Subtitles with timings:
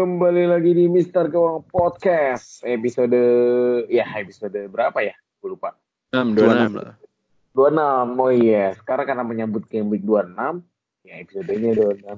[0.00, 3.20] Kembali lagi di Mister Kewang Podcast episode
[3.92, 5.12] ya episode berapa ya?
[5.44, 5.76] Gue lupa.
[6.16, 6.96] 6, 26 lah.
[7.52, 8.16] 26.
[8.16, 10.64] Oh iya, sekarang karena menyambut Game Week 26,
[11.04, 12.16] ya episodenya 26.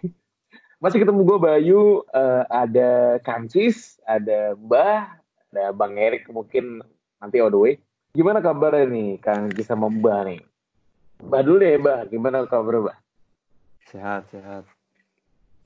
[0.82, 5.20] Masih ketemu gue Bayu, eh, ada Kancis, ada Mbah,
[5.52, 6.80] ada Bang Erik mungkin
[7.20, 7.76] nanti on the way.
[8.16, 10.40] Gimana kabarnya nih Kang Cis sama Mbah nih?
[11.20, 12.98] Mbah dulu deh Mbah, gimana kabar Mbah?
[13.92, 14.64] Sehat, sehat.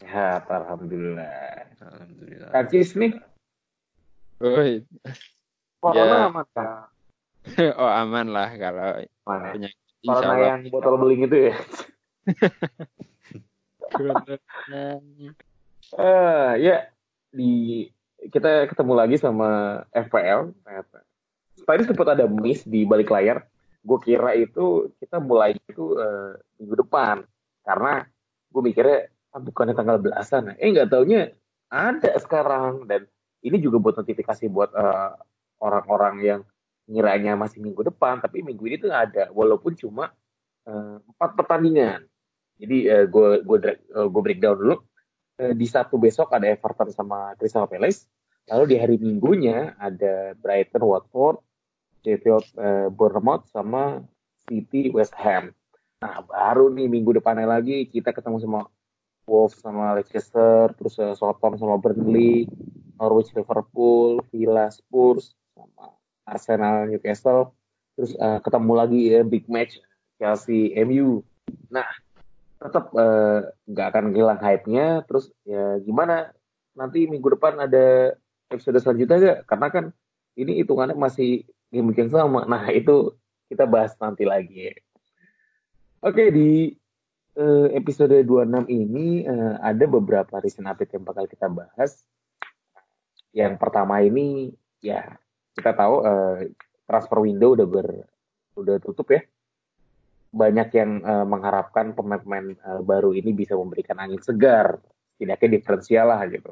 [0.05, 1.65] Sehat, Alhamdulillah.
[1.81, 2.53] Alhamdulillah.
[2.53, 3.17] Kancis nih,
[4.37, 4.85] Woi.
[5.81, 6.29] corona Ya.
[6.29, 6.93] aman Kang?
[7.81, 9.57] oh aman lah kalau Mana?
[9.57, 9.81] penyakit.
[10.05, 11.57] Insya Corona yang botol beling itu ya?
[15.95, 16.77] Eh ya
[17.33, 17.87] di
[18.29, 21.01] kita ketemu lagi sama FPL ternyata.
[21.65, 23.49] Tadi sempat ada miss di balik layar.
[23.81, 27.25] Gue kira itu kita mulai itu eh, minggu depan
[27.65, 28.05] karena
[28.53, 30.55] gue mikirnya bukannya tanggal belasan.
[30.59, 31.35] Eh nggak taunya
[31.71, 33.07] ada sekarang dan
[33.43, 35.13] ini juga buat notifikasi buat eh,
[35.63, 36.41] orang-orang yang
[36.85, 40.15] ngiranya masih minggu depan tapi minggu ini tuh ada walaupun cuma
[40.67, 42.07] eh, empat pertandingan.
[42.55, 44.77] Jadi gue eh, gue breakdown dulu.
[45.35, 48.07] Eh, di Sabtu besok ada Everton sama Crystal Palace.
[48.47, 51.43] Lalu di hari Minggunya ada Brighton, Watford,
[52.05, 54.05] Sheffield, eh, Bournemouth sama
[54.47, 55.51] City, West Ham.
[55.99, 58.69] Nah baru nih minggu depannya lagi kita ketemu sama
[59.25, 62.49] Wolves sama Leicester, terus eh, Southampton sama Burnley,
[63.01, 65.97] Norwich, Liverpool, Villa, Spurs, sama
[66.29, 67.53] Arsenal, Newcastle.
[67.97, 69.81] Terus eh, ketemu lagi ya big match
[70.21, 71.25] Chelsea, MU.
[71.73, 71.89] Nah
[72.65, 72.97] tetap
[73.69, 75.05] nggak akan hilang hype-nya.
[75.05, 76.33] Terus ya gimana
[76.73, 78.17] nanti minggu depan ada
[78.51, 79.39] episode selanjutnya gak?
[79.49, 79.85] Karena kan
[80.35, 82.47] ini hitungannya masih game yang sama.
[82.47, 83.15] Nah itu
[83.49, 84.75] kita bahas nanti lagi.
[86.05, 86.75] Oke di
[87.35, 92.03] eh, episode 26 ini eh, ada beberapa recent update yang bakal kita bahas.
[93.35, 95.19] Yang pertama ini ya
[95.55, 96.37] kita tahu eh,
[96.87, 97.89] transfer window udah ber
[98.55, 99.23] udah tutup ya
[100.35, 104.83] banyak yang eh, mengharapkan pemain-pemain eh, baru ini bisa memberikan angin segar,
[105.15, 106.51] tidaknya diferensial lah gitu.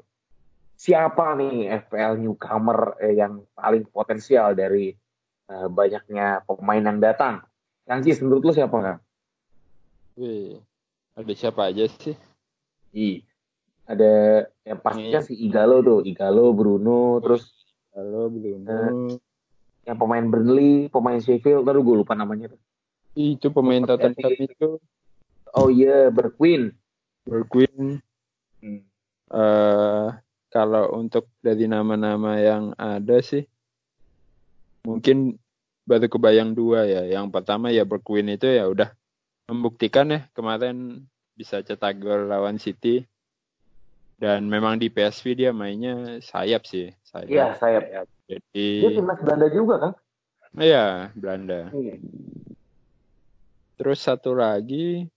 [0.78, 4.94] Siapa nih FPL newcomer yang paling potensial dari
[5.50, 7.42] eh, banyaknya pemain yang datang?
[7.90, 8.96] Yang Cis, menurut lu siapa kan?
[10.14, 10.62] Wih,
[11.12, 12.16] ada siapa aja sih?
[12.92, 13.24] I,
[13.88, 17.48] ada yang pastinya si Igalo tuh, Igalo, Bruno, terus
[17.92, 19.20] Halo, Bruno.
[19.84, 22.60] yang pemain Burnley, pemain Sheffield, baru gue lupa namanya tuh.
[23.12, 24.80] Itu pemain Tottenham itu
[25.52, 26.72] Oh iya, Berquin.
[27.28, 28.00] Bergwijn.
[28.62, 28.82] Hmm.
[29.32, 30.08] eh
[30.52, 33.44] kalau untuk dari nama-nama yang ada sih,
[34.84, 35.36] mungkin
[35.84, 37.04] baru kebayang dua ya.
[37.04, 38.92] Yang pertama ya Bergwijn itu ya udah
[39.48, 43.06] membuktikan ya kemarin bisa cetak gol lawan City.
[44.22, 47.26] Dan memang di PSV dia mainnya sayap sih, sayap.
[47.26, 48.06] Iya, sayap.
[48.30, 49.92] Jadi Dia timnas Belanda juga kan?
[50.62, 51.74] iya Belanda.
[51.74, 51.98] Iya.
[53.80, 55.10] Terus satu lagi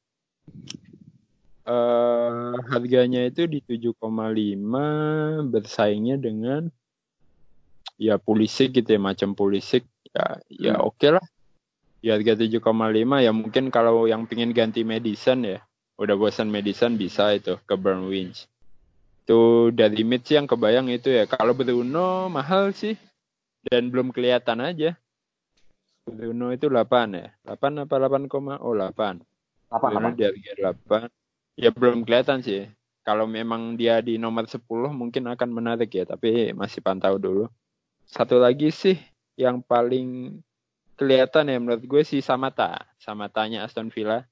[1.66, 6.70] eh harganya itu di 7,5 bersaingnya dengan
[7.98, 10.88] ya Pulisic gitu ya macam Pulisic ya ya Hmm.
[10.90, 11.26] oke lah.
[12.14, 12.62] Harga 7,5
[13.26, 18.48] ya mungkin kalau yang pingin ganti Madison ya udah bosan Madison bisa itu ke Burnwich.
[19.26, 21.26] Itu dari mid sih yang kebayang itu ya.
[21.26, 22.94] Kalau Bruno mahal sih
[23.66, 24.94] dan belum kelihatan aja.
[26.06, 27.34] Bruno itu 8 ya.
[27.48, 29.26] 8 apa 8, oh 8.
[29.74, 30.18] Apa Bruno apa?
[30.20, 30.52] di harga
[31.10, 31.58] 8.
[31.58, 32.70] Ya belum kelihatan sih.
[33.02, 34.62] Kalau memang dia di nomor 10
[34.94, 37.50] mungkin akan menarik ya, tapi masih pantau dulu.
[38.06, 38.98] Satu lagi sih
[39.38, 40.38] yang paling
[40.96, 42.84] kelihatan ya menurut gue si Samata.
[43.00, 44.26] Samatanya Aston Villa.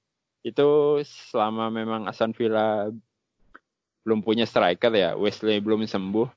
[0.43, 0.99] Itu
[1.31, 2.91] selama memang Aston Villa
[4.03, 6.27] belum punya striker ya, Wesley belum sembuh.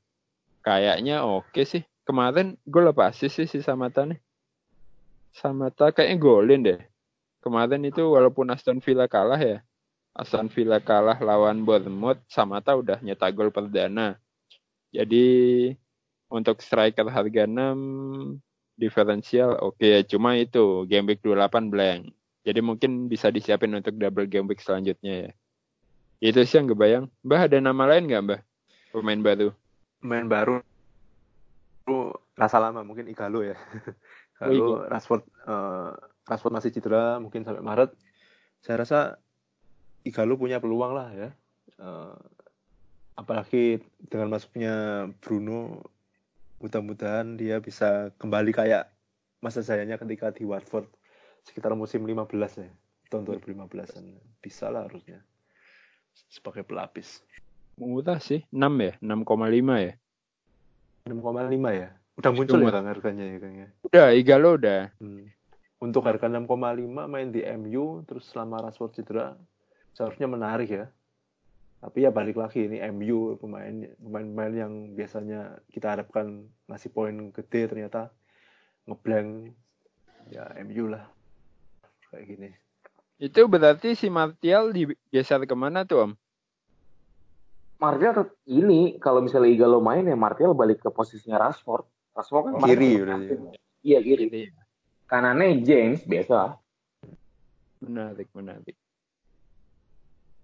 [0.62, 1.82] Kayaknya oke sih.
[2.06, 4.18] Kemarin gue lepas sih si Samata nih.
[5.34, 6.80] Samata kayaknya golin deh.
[7.42, 9.62] Kemarin itu walaupun Aston Villa kalah ya,
[10.16, 14.18] Aston Villa kalah lawan Bournemouth, Samata udah nyetak gol perdana.
[14.90, 15.70] Jadi
[16.26, 18.40] untuk striker harga 6
[18.76, 20.04] diferensial oke okay.
[20.04, 22.12] cuma itu game week 28 blank.
[22.46, 25.30] Jadi mungkin bisa disiapin untuk double game week selanjutnya ya.
[26.22, 27.04] Itu sih yang kebayang.
[27.26, 28.40] Mbah ada nama lain nggak mbah?
[28.94, 29.48] Pemain baru.
[29.98, 30.56] Pemain baru.
[32.38, 33.58] Rasa lama mungkin Igalo ya.
[34.38, 34.80] Lalu oh.
[34.86, 35.96] Rashford uh,
[36.28, 37.90] Rashford masih cedera mungkin sampai Maret
[38.62, 38.98] saya rasa
[40.06, 41.28] Igalo punya peluang lah ya.
[41.76, 42.14] Uh,
[43.16, 45.82] apalagi dengan masuknya Bruno
[46.60, 48.88] mudah-mudahan dia bisa kembali kayak
[49.44, 50.88] masa sayanya ketika di Watford
[51.44, 52.26] sekitar musim 15
[52.62, 52.70] ya.
[53.06, 55.22] Tahun 2015an bisa lah harusnya.
[56.26, 57.22] Sebagai pelapis.
[57.76, 59.94] Murah sih 6 ya 6,5 ya.
[61.06, 61.88] 6,5 ya?
[62.16, 62.72] Udah muncul Cuma.
[62.72, 64.82] ya kan harganya ya kayaknya udah Igalo udah.
[64.96, 65.28] Hmm.
[65.76, 66.48] untuk harga 6,5
[66.88, 69.36] main di MU terus selama Rashford cedera
[69.92, 70.88] seharusnya menarik ya
[71.86, 77.70] tapi ya balik lagi ini MU pemain pemain-pemain yang biasanya kita harapkan ngasih poin gede
[77.70, 78.10] ternyata
[78.90, 79.54] ngeblank
[80.34, 81.06] ya MU lah
[82.10, 82.50] kayak gini
[83.16, 86.12] itu berarti si Martial digeser ke mana tuh om?
[87.80, 91.88] Martial ini kalau misalnya Igalo main ya Martial balik ke posisinya Rashford.
[92.12, 93.16] Rashford kan kiri udah.
[93.80, 94.52] Iya kiri.
[95.08, 96.60] Kanannya James biasa.
[97.80, 98.76] Menarik menarik.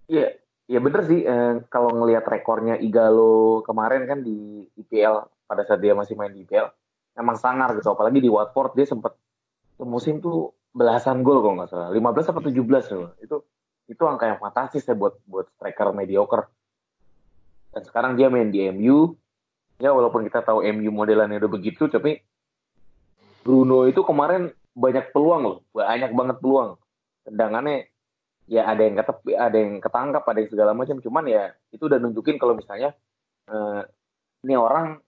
[0.09, 0.33] Iya
[0.71, 5.91] Ya bener sih, eh, kalau ngelihat rekornya Igalo kemarin kan di IPL pada saat dia
[5.91, 6.71] masih main di IPL,
[7.19, 7.91] emang sangar gitu.
[7.91, 9.13] Apalagi di Watford dia sempat
[9.83, 13.11] musim tuh belasan gol kalau nggak salah, 15 atau 17 loh.
[13.19, 13.43] Itu
[13.91, 16.47] itu angka yang fantastis ya buat buat striker mediocre.
[17.75, 19.13] Dan sekarang dia main di MU.
[19.81, 22.23] Ya walaupun kita tahu MU modelannya udah begitu, tapi
[23.43, 26.79] Bruno itu kemarin banyak peluang loh, banyak banget peluang.
[27.27, 27.92] Tendangannya
[28.47, 30.97] ya ada yang ketep, ada yang ketangkap, ada yang segala macam.
[30.99, 32.95] Cuman ya itu udah nunjukin kalau misalnya
[33.47, 33.81] uh,
[34.43, 34.99] ini orang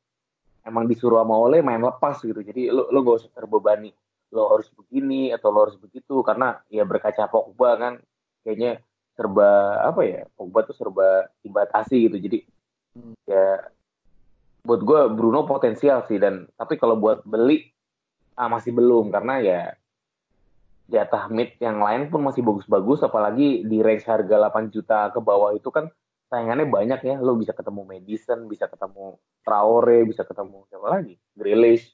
[0.65, 2.41] emang disuruh sama Oleh main lepas gitu.
[2.41, 3.91] Jadi lo lo gak usah terbebani.
[4.33, 7.93] Lo harus begini atau lo harus begitu karena ya berkaca Pogba kan
[8.41, 8.81] kayaknya
[9.15, 12.17] serba apa ya Pogba tuh serba dibatasi gitu.
[12.19, 12.39] Jadi
[13.27, 13.59] ya
[14.65, 17.69] buat gue Bruno potensial sih dan tapi kalau buat beli
[18.33, 19.61] ah, masih belum karena ya
[20.85, 25.57] jatah mid yang lain pun masih bagus-bagus apalagi di range harga 8 juta ke bawah
[25.57, 25.89] itu kan
[26.29, 27.15] sayangannya banyak ya.
[27.21, 31.13] Lo bisa ketemu Madison bisa ketemu Traore bisa ketemu siapa lagi?
[31.33, 31.85] Grealish.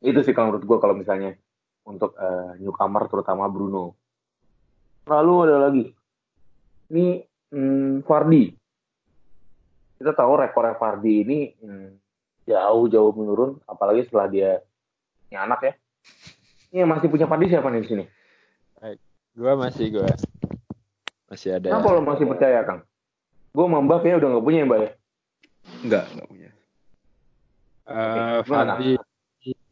[0.00, 1.36] Itu sih kalau menurut gue kalau misalnya
[1.84, 3.96] untuk uh, newcomer terutama Bruno.
[5.08, 5.84] Lalu ada lagi.
[6.90, 7.06] Ini
[7.52, 8.60] hmm, Fardi
[10.00, 11.88] kita tahu rekor Fardi ini hmm,
[12.48, 14.50] jauh jauh menurun apalagi setelah dia
[15.28, 15.72] punya anak ya
[16.70, 18.04] ini yang masih punya padi siapa nih di sini?
[19.34, 20.10] Gua masih gua.
[21.30, 21.70] Masih ada.
[21.70, 22.82] Kenapa lo masih percaya, Kang?
[23.54, 24.90] Gua sama Mbak kayaknya udah nggak punya ya, Mbak ya?
[25.80, 26.50] Enggak, enggak punya.
[27.90, 28.90] Uh, Fadi,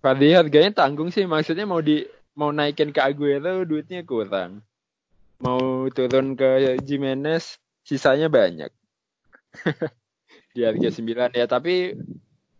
[0.02, 1.26] Fadi harganya tanggung sih.
[1.26, 2.06] Maksudnya mau di
[2.38, 4.62] mau naikin ke Aguero duitnya kurang.
[5.42, 8.70] Mau turun ke Jimenez sisanya banyak.
[10.54, 11.94] di harga 9 ya, tapi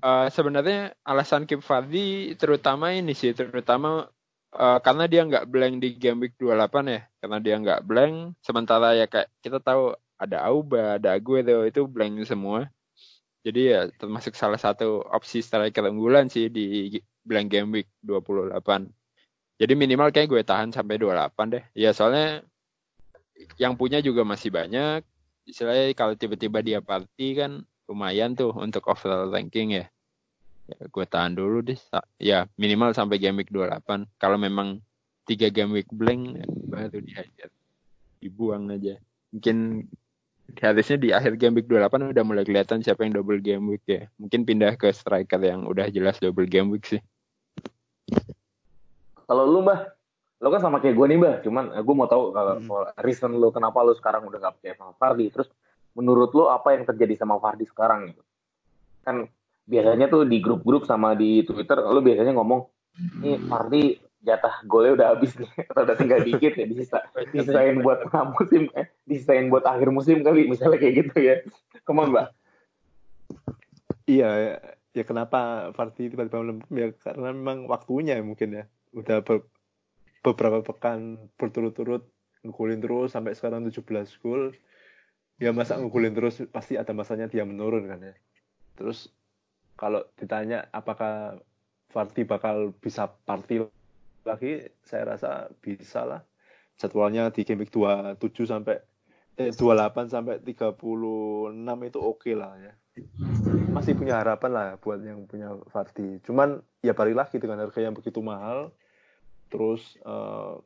[0.03, 4.07] uh, sebenarnya alasan keep Fadi terutama ini sih, terutama
[4.55, 7.01] uh, karena dia nggak blank di game week 28 ya.
[7.21, 12.25] Karena dia nggak blank sementara ya kayak kita tahu ada Auba ada Aguero itu blank
[12.25, 12.71] semua.
[13.45, 18.99] Jadi ya termasuk salah satu opsi striker unggulan sih di blank game week 28
[19.59, 21.65] jadi minimal kayak gue tahan sampai 28 deh.
[21.75, 22.47] Ya soalnya
[23.59, 25.03] yang punya juga masih banyak.
[25.43, 29.91] Istilahnya kalau tiba-tiba dia party kan lumayan tuh untuk overall ranking ya
[30.69, 31.81] ya gue tahan dulu deh.
[32.21, 34.85] Ya minimal sampai game week 28 kalau memang
[35.25, 37.49] tiga game week blank ya, baru dihajar.
[38.21, 39.01] Dibuang aja.
[39.33, 39.89] Mungkin
[40.57, 44.09] harusnya di akhir game week 28 udah mulai kelihatan siapa yang double game week ya.
[44.21, 47.01] Mungkin pindah ke striker yang udah jelas double game week sih.
[49.29, 49.93] Kalau lu mbah?
[50.39, 51.35] Lo kan sama kayak gue nih mbah.
[51.45, 53.01] Cuman eh, gue mau tahu kalau hmm.
[53.05, 55.29] reason lo kenapa lo sekarang udah gak percaya sama Fardi.
[55.29, 55.49] Terus
[55.93, 58.23] menurut lo apa yang terjadi sama Fardi sekarang gitu?
[59.05, 59.29] Kan
[59.69, 62.65] biasanya tuh di grup-grup sama di Twitter lo biasanya ngomong
[63.21, 65.51] ini Fardi jatah golnya udah habis nih.
[65.71, 66.99] Atau udah tinggal dikit ya disisa
[67.33, 71.37] disisain buat musim eh disisain buat akhir musim kali misalnya kayak gitu ya.
[71.85, 72.27] Ke mana mbak.
[74.09, 74.59] Iya
[74.97, 78.65] ya kenapa Fardi tiba-tiba lempem ya karena memang waktunya mungkin ya.
[78.97, 79.45] Udah be
[80.25, 82.03] beberapa pekan berturut-turut
[82.43, 83.85] ngegulin terus sampai sekarang 17
[84.25, 84.51] gol.
[85.39, 88.15] Ya masa ngegulin terus pasti ada masanya dia menurun kan ya.
[88.75, 89.15] Terus
[89.79, 91.39] kalau ditanya apakah
[91.89, 93.65] Farti bakal bisa party
[94.29, 96.21] lagi, saya rasa bisa lah.
[96.77, 98.77] Jadwalnya di game week 27 sampai
[99.41, 100.77] eh, 28 sampai 36
[101.89, 102.75] itu oke okay lah ya.
[103.71, 106.19] masih punya harapan lah buat yang punya Vardy.
[106.27, 108.75] Cuman ya balik lagi dengan harga yang begitu mahal,
[109.49, 110.59] terus uh,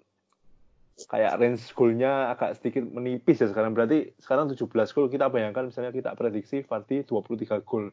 [1.12, 3.76] kayak range goalnya agak sedikit menipis ya sekarang.
[3.76, 4.64] Berarti sekarang 17
[4.97, 7.92] gol kita bayangkan misalnya kita prediksi Vardy 23 gol.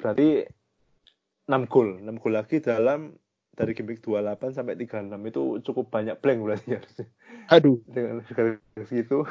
[0.00, 0.42] Berarti
[1.46, 3.12] 6 gol, 6 gol lagi dalam
[3.52, 6.80] dari game 28 sampai 36 itu cukup banyak blank berarti ya.
[7.52, 7.76] Aduh.
[7.84, 8.24] Dengan
[8.80, 9.28] segitu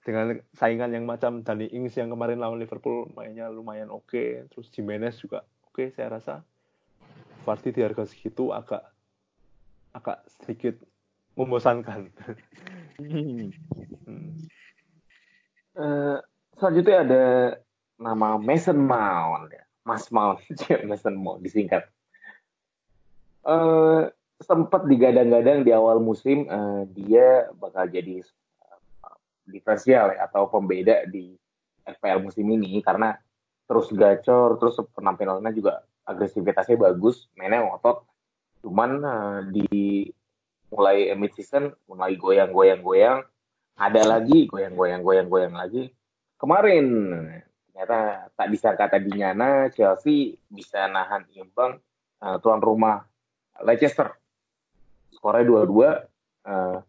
[0.00, 4.48] dengan saingan yang macam Dani Ings yang kemarin lawan Liverpool mainnya lumayan oke, okay.
[4.48, 6.40] terus Jimenez juga oke, okay, saya rasa
[7.44, 8.84] Vardy di harga segitu agak
[9.92, 10.80] agak sedikit
[11.36, 12.08] membosankan.
[13.00, 13.48] hmm.
[15.76, 16.18] uh,
[16.56, 17.24] selanjutnya ada
[18.00, 20.40] nama Mason Mount ya, Mas Mount,
[20.88, 21.88] Mason Mount disingkat.
[23.40, 28.20] Uh, sempat digadang-gadang di awal musim uh, dia bakal jadi
[29.48, 31.34] diferensial ya, atau pembeda di
[31.84, 33.16] FPL musim ini karena
[33.66, 38.06] terus gacor, terus penampilannya juga agresivitasnya bagus, mainnya ngotot.
[38.62, 40.06] Cuman uh, di
[40.70, 43.26] mulai mid season mulai goyang-goyang-goyang,
[43.80, 45.90] ada lagi goyang-goyang-goyang-goyang lagi.
[46.40, 46.86] Kemarin
[47.70, 51.78] ternyata tak disangka tadinya nah Chelsea bisa nahan imbang
[52.20, 53.06] uh, tuan rumah
[53.64, 54.16] Leicester.
[55.12, 55.90] Skornya dua-dua.
[56.40, 56.80] Uh,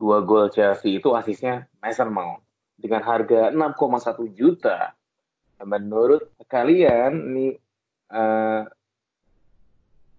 [0.00, 2.42] dua gol Chelsea itu asisnya Mason Mount
[2.80, 4.96] dengan harga 6,1 juta.
[5.60, 7.46] Menurut kalian ini
[8.08, 8.64] uh,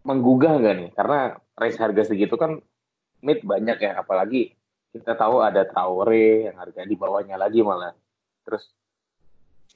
[0.05, 0.89] menggugah nggak nih?
[0.93, 2.62] Karena range harga segitu kan
[3.25, 4.53] mid banyak ya, apalagi
[4.93, 7.98] kita tahu ada Traore yang harga di bawahnya lagi malah.
[8.46, 8.70] Terus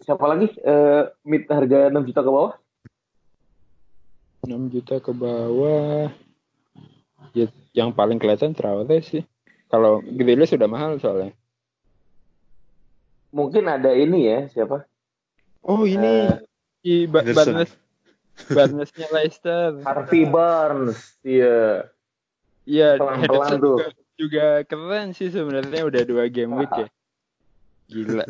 [0.04, 2.54] siapa lagi uh, mid harga 6 juta ke bawah?
[4.46, 6.12] 6 juta ke bawah.
[7.34, 9.24] Ya, yang paling kelihatan Traore sih.
[9.72, 11.34] Kalau Grealish sudah mahal soalnya.
[13.36, 14.88] Mungkin ada ini ya, siapa?
[15.66, 17.74] Oh, ini uh, ba Barnes.
[18.52, 19.82] Barnesnya Leicester.
[19.84, 21.90] Harvey Barnes, iya.
[22.66, 23.86] Iya, Henderson juga,
[24.18, 26.88] juga keren sih sebenarnya udah dua game week ya.
[27.90, 28.25] Gila.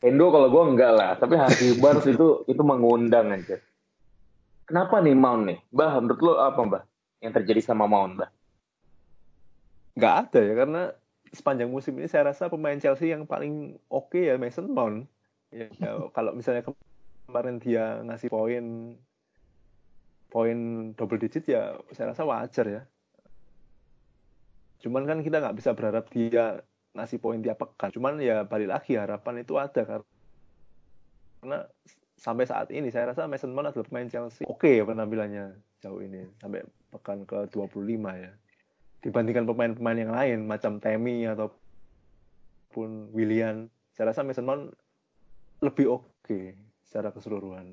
[0.00, 3.60] Endo kalau gue enggak lah, tapi Harvey Barnes itu itu mengundang aja.
[4.64, 5.58] Kenapa nih Mount nih?
[5.68, 6.82] Bah, menurut lo apa, Mbah?
[7.20, 8.30] Yang terjadi sama Mount, Mbah?
[10.00, 10.82] nggak ada ya karena
[11.30, 15.06] sepanjang musim ini saya rasa pemain Chelsea yang paling oke okay ya Mason Mount.
[15.50, 16.64] Ya, ya kalau misalnya
[17.26, 18.96] kemarin dia ngasih poin
[20.30, 20.58] poin
[20.94, 22.82] double digit ya saya rasa wajar ya.
[24.80, 26.64] Cuman kan kita nggak bisa berharap dia
[26.96, 27.90] ngasih poin tiap pekan.
[27.94, 29.82] Cuman ya balik lagi harapan itu ada
[31.40, 31.64] karena
[32.20, 36.04] sampai saat ini saya rasa Mason Mount adalah pemain Chelsea oke okay ya penampilannya jauh
[36.04, 36.60] ini sampai
[36.92, 38.32] pekan ke 25 ya
[39.00, 44.68] dibandingkan pemain-pemain yang lain macam Temi ataupun William saya rasa Mason Mount
[45.64, 47.72] lebih oke okay secara keseluruhan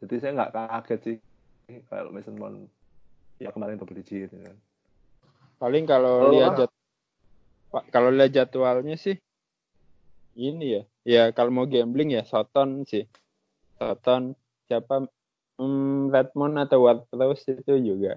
[0.00, 1.16] jadi saya nggak kaget sih
[1.92, 2.72] kalau Mason Mount
[3.36, 4.56] ya kemarin double digit ya.
[5.60, 6.71] paling kalau oh, lihat jad,
[7.88, 9.16] kalau lihat jadwalnya sih
[10.36, 10.82] ini ya.
[11.02, 13.08] Ya kalau mau gambling ya Soton sih.
[13.80, 14.36] Soton
[14.68, 15.08] siapa?
[15.60, 18.16] Hmm, Redmond atau Wardprowse itu juga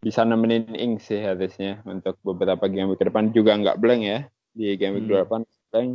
[0.00, 3.30] bisa nemenin Ing sih harusnya untuk beberapa game ke depan.
[3.30, 4.18] Juga nggak blank ya
[4.56, 5.46] di game week hmm.
[5.46, 5.90] 28 blank.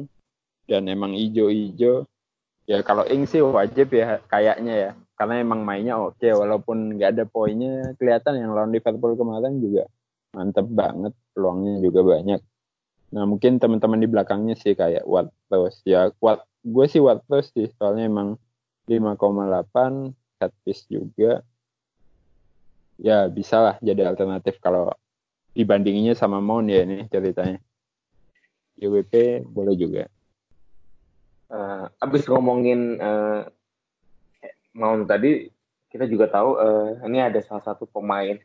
[0.66, 2.08] Dan emang ijo-ijo.
[2.66, 4.92] Ya kalau Ing sih wajib ya kayaknya ya.
[5.16, 9.88] Karena emang mainnya oke walaupun nggak ada poinnya kelihatan yang lawan Liverpool kemarin juga
[10.36, 12.42] mantep banget peluangnya juga banyak
[13.16, 18.12] nah mungkin teman-teman di belakangnya sih kayak Wattos ya kuat gue sih Wattos sih soalnya
[18.12, 18.36] emang
[18.92, 21.40] 5,8 set piece juga
[23.00, 24.92] ya bisa lah jadi alternatif kalau
[25.56, 27.64] dibandinginnya sama Mount ya ini ceritanya.
[28.76, 30.04] YWP boleh juga.
[31.48, 33.48] Uh, abis ngomongin uh,
[34.76, 35.48] Mount tadi,
[35.88, 38.36] kita juga tahu uh, ini ada salah satu pemain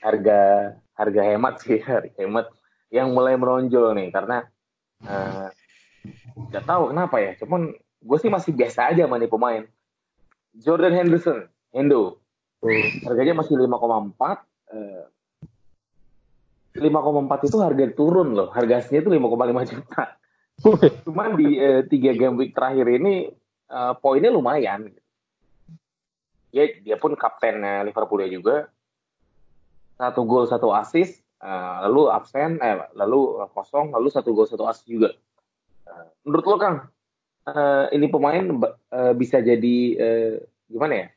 [0.00, 0.40] harga
[0.96, 2.46] harga hemat sih harga hemat
[2.90, 4.44] yang mulai menonjol nih karena
[5.06, 5.48] uh,
[6.50, 9.62] nggak tahu kenapa ya cuman gue sih masih biasa aja sama nih pemain
[10.56, 12.20] Jordan Henderson Hendo
[12.60, 14.44] Harganya masih 5,4.
[14.70, 15.04] Eh,
[16.76, 18.48] 5,4 itu harga turun loh.
[18.52, 20.04] Harga aslinya itu 5,5 juta.
[21.08, 23.32] Cuman di eh, tiga game week terakhir ini
[23.72, 24.92] eh, poinnya lumayan.
[26.52, 28.68] Ya dia pun kapten Liverpool juga.
[30.00, 34.88] Satu gol satu assist, eh, lalu absen, eh, lalu kosong, lalu satu gol satu assist
[34.88, 35.12] juga.
[35.84, 36.76] Eh, menurut lo Kang,
[37.44, 38.44] eh, ini pemain
[38.96, 40.34] eh, bisa jadi eh,
[40.72, 41.08] gimana ya?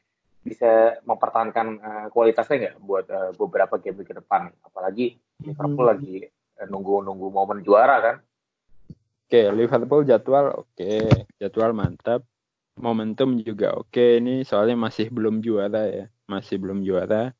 [0.43, 5.93] bisa mempertahankan uh, kualitasnya nggak buat uh, beberapa game ke depan apalagi Liverpool hmm.
[5.95, 6.15] lagi
[6.59, 11.07] uh, nunggu-nunggu momen juara kan oke okay, Liverpool jadwal oke okay.
[11.39, 12.27] jadwal mantap
[12.75, 14.19] momentum juga oke okay.
[14.19, 17.31] ini soalnya masih belum juara ya masih belum juara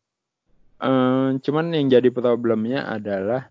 [0.84, 3.48] um, cuman yang jadi problemnya adalah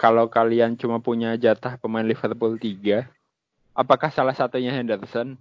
[0.00, 3.04] kalau kalian cuma punya jatah pemain Liverpool 3
[3.76, 5.36] apakah salah satunya Henderson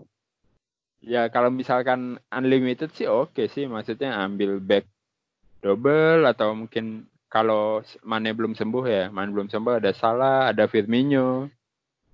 [1.00, 4.85] ya kalau misalkan unlimited sih oke okay sih maksudnya ambil back
[5.63, 11.50] double atau mungkin kalau Mane belum sembuh ya, Mane belum sembuh ada Salah, ada Firmino,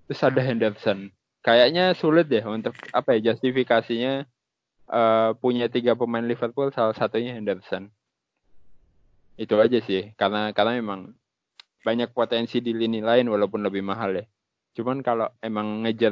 [0.07, 1.12] terus ada Henderson.
[1.43, 4.24] Kayaknya sulit ya untuk apa ya justifikasinya
[4.88, 7.91] uh, punya tiga pemain Liverpool, salah satunya Henderson.
[9.39, 11.15] Itu aja sih, karena karena memang
[11.79, 14.25] banyak potensi di lini lain walaupun lebih mahal ya.
[14.75, 16.12] Cuman kalau emang ngejar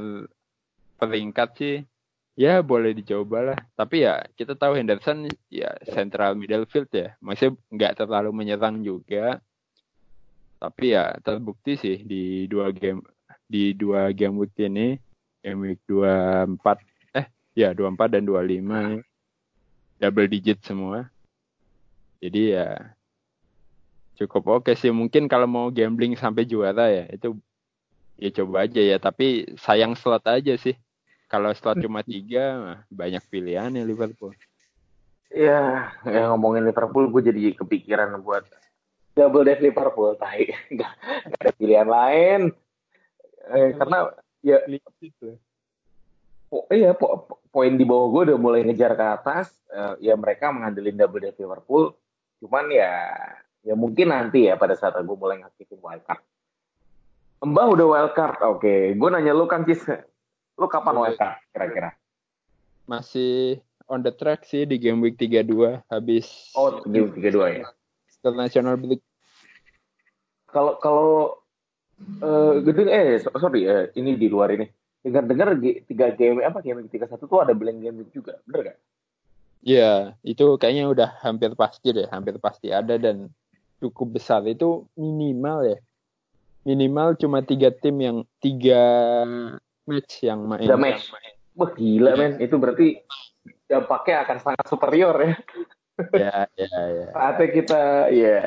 [0.95, 1.75] peringkat sih
[2.39, 3.59] ya boleh dicoba lah.
[3.75, 7.19] Tapi ya kita tahu Henderson ya central middle field ya.
[7.19, 9.43] Maksudnya nggak terlalu menyerang juga.
[10.57, 13.03] Tapi ya terbukti sih di dua game
[13.45, 14.97] di dua game week ini
[15.43, 16.57] game week 24
[17.15, 19.03] eh ya 24 dan 25
[20.01, 21.05] double digit semua.
[22.17, 22.96] Jadi ya
[24.17, 27.37] cukup oke sih mungkin kalau mau gambling sampai juara ya itu
[28.17, 30.73] ya coba aja ya tapi sayang slot aja sih
[31.27, 34.31] kalau slot cuma tiga, banyak pilihan ya Liverpool.
[35.27, 38.47] Ya, ya ngomongin Liverpool, gue jadi kepikiran buat
[39.11, 40.91] double deck Liverpool, tapi nggak
[41.35, 42.41] ada pilihan lain.
[43.51, 44.63] Eh, karena ya,
[46.47, 49.51] oh, iya po, poin di bawah gue udah mulai ngejar ke atas.
[49.67, 51.91] Uh, ya mereka mengandelin double deck Liverpool.
[52.39, 52.95] Cuman ya,
[53.65, 56.21] ya mungkin nanti ya pada saat gue mulai ngaktifin wildcard.
[57.37, 58.61] Mbah udah wildcard, oke.
[58.65, 58.97] Okay.
[58.97, 59.85] Gue nanya lu kan Cis,
[60.57, 61.21] Lu kapan WK
[61.53, 61.93] kira-kira?
[62.89, 67.65] Masih on the track sih di game week 32 habis Oh, game week 32 ya.
[68.17, 69.01] International Break.
[70.49, 71.37] Kalau kalau
[72.25, 74.65] uh, gede eh sorry uh, ini di luar ini.
[75.05, 78.77] Dengar-dengar tiga game apa game week 31 tuh ada blank game week juga, bener gak?
[79.61, 83.29] Iya, itu kayaknya udah hampir pasti deh, hampir pasti ada dan
[83.81, 85.77] cukup besar itu minimal ya.
[86.67, 88.83] Minimal cuma tiga tim yang tiga
[89.87, 90.67] match yang main.
[90.67, 91.13] Udah match.
[91.57, 93.01] Wah gila men, itu berarti
[93.65, 95.33] dampaknya akan sangat superior ya.
[96.21, 97.07] ya, ya, ya.
[97.09, 97.81] Saatnya kita,
[98.13, 98.41] ya,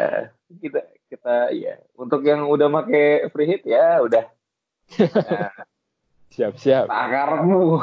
[0.62, 1.82] kita, kita, ya.
[1.98, 4.30] Untuk yang udah make free hit ya udah.
[6.34, 6.86] Siap-siap.
[6.86, 7.82] Takarmu.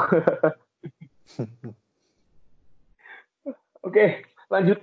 [3.86, 4.80] Oke, lanjut.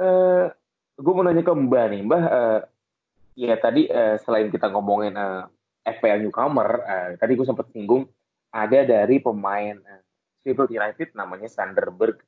[0.00, 0.56] Uh, eh,
[1.02, 2.22] gue mau nanya ke Mbak nih, Mbak.
[2.30, 2.60] Uh,
[3.34, 5.50] ya tadi uh, selain kita ngomongin uh,
[5.82, 8.06] FPL newcomer, uh, tadi gue sempat singgung
[8.54, 10.02] ada dari pemain uh,
[10.46, 12.22] Sheffield United namanya Sanderberg,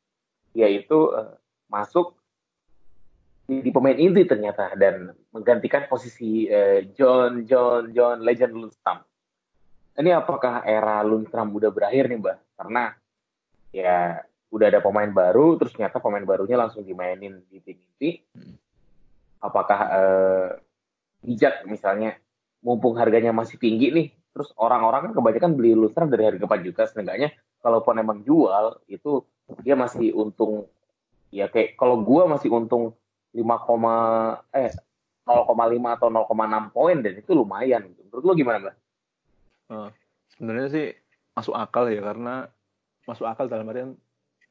[0.59, 1.39] yaitu uh,
[1.71, 2.19] masuk
[3.45, 9.05] di, pemain inti ternyata dan menggantikan posisi uh, John John John Legend Lundstram.
[9.95, 12.39] Ini apakah era Lundstram udah berakhir nih, Mbak?
[12.59, 12.91] Karena
[13.71, 14.19] ya
[14.51, 18.11] udah ada pemain baru, terus ternyata pemain barunya langsung dimainin di tim inti.
[19.45, 20.49] Apakah uh,
[21.21, 22.17] bijak misalnya
[22.65, 26.83] mumpung harganya masih tinggi nih, terus orang-orang kan kebanyakan beli Luther dari harga 4 juta,
[26.89, 29.21] setengahnya kalaupun emang jual itu
[29.61, 30.65] dia masih untung
[31.29, 32.97] ya kayak kalau gua masih untung
[33.37, 33.45] 5,
[34.57, 34.73] eh
[35.25, 37.83] 0,5 atau 0,6 poin dan itu lumayan.
[38.09, 38.77] Menurut lu gimana, Mbak?
[39.73, 39.89] Uh,
[40.37, 40.87] sebenarnya sih
[41.35, 42.47] masuk akal ya karena
[43.09, 43.99] masuk akal dalam artian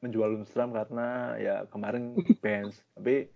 [0.04, 2.12] menjual Lundstram karena ya kemarin
[2.44, 3.30] bench tapi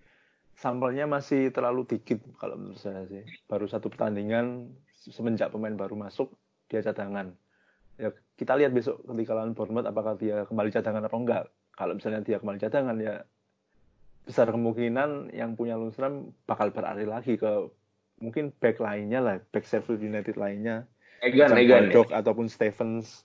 [0.58, 3.22] sampelnya masih terlalu dikit kalau menurut saya sih.
[3.46, 6.34] Baru satu pertandingan semenjak pemain baru masuk
[6.66, 7.30] dia cadangan.
[7.94, 11.46] Ya kita lihat besok ketika lawan Bournemouth apakah dia kembali cadangan atau enggak.
[11.78, 13.22] Kalau misalnya dia kembali cadangan ya
[14.26, 17.70] besar kemungkinan yang punya Lundstram bakal beralih lagi ke
[18.18, 20.84] mungkin back lainnya lah, back Sheffield United lainnya.
[21.22, 21.94] Egan, Egan.
[21.94, 23.22] Dok ataupun Stevens.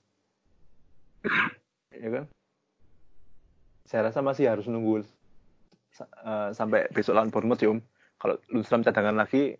[2.03, 2.25] ya kan?
[3.89, 5.01] Saya rasa masih harus nunggu
[6.01, 7.81] uh, sampai besok lawan Bournemouth ya Om.
[8.17, 9.59] Kalau Lundstram cadangan lagi,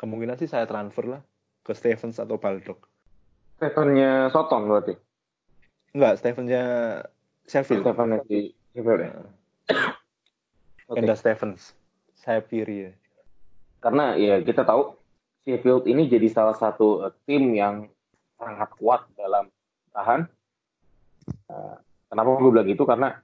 [0.00, 1.22] kemungkinan sih saya transfer lah
[1.60, 2.88] ke Stevens atau Baldock.
[3.60, 4.96] Stevennya Soton berarti?
[5.92, 6.64] Enggak, Stevennya
[7.44, 7.84] Sheffield.
[7.84, 9.12] Stevennya di Sheffield ya?
[10.88, 10.98] okay.
[11.04, 11.76] Enda Stevens,
[12.16, 12.90] saya ya.
[13.84, 14.96] Karena ya kita tahu
[15.44, 17.88] Sheffield ini jadi salah satu uh, tim yang
[18.40, 19.52] sangat kuat dalam
[19.92, 20.24] tahan.
[21.46, 21.76] Uh,
[22.08, 22.84] kenapa gue bilang gitu?
[22.88, 23.20] Karena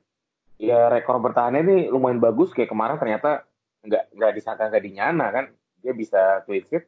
[0.56, 3.44] ya rekor bertahannya ini lumayan bagus kayak kemarin ternyata
[3.84, 5.44] nggak nggak disangka nggak dinyana kan
[5.84, 6.84] dia bisa clean sheet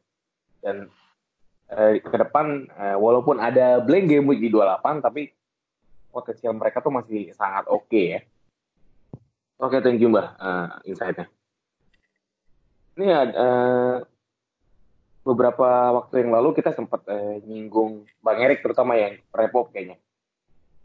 [0.64, 0.88] dan
[1.70, 5.30] eh, ke depan eh, walaupun ada blank game week di 28 tapi
[6.08, 8.20] potensial mereka tuh masih sangat oke okay, ya.
[9.58, 11.26] Oke, okay, thank you Mbak uh, insight-nya.
[12.94, 13.98] Ini uh,
[15.26, 19.98] beberapa waktu yang lalu kita sempat uh, nyinggung Bang Erik terutama yang repop kayaknya.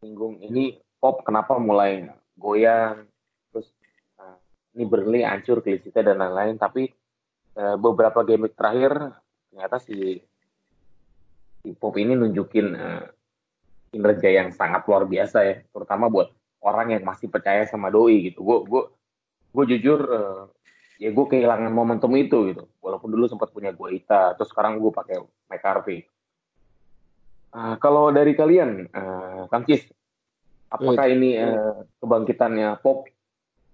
[0.02, 2.12] singgung ini pop kenapa mulai
[2.44, 3.08] goyang
[3.56, 3.72] terus
[4.20, 4.36] uh,
[4.76, 6.60] ini Burnley hancur Clisita dan lain-lain.
[6.60, 6.92] Tapi
[7.56, 9.16] uh, beberapa game terakhir
[9.48, 10.20] ternyata si
[11.64, 13.08] si pop ini nunjukin uh,
[13.96, 15.56] kinerja yang sangat luar biasa ya.
[15.72, 18.44] Terutama buat orang yang masih percaya sama doi gitu.
[18.44, 18.84] Gue gue
[19.56, 20.44] gue jujur uh,
[21.00, 22.68] ya gue kehilangan momentum itu gitu.
[22.84, 26.04] Walaupun dulu sempat punya gue Ita terus sekarang gue pakai McCarthy.
[27.54, 29.86] Uh, kalau dari kalian uh, Kang Cis
[30.74, 31.14] apakah iya.
[31.14, 33.06] ini uh, kebangkitannya pop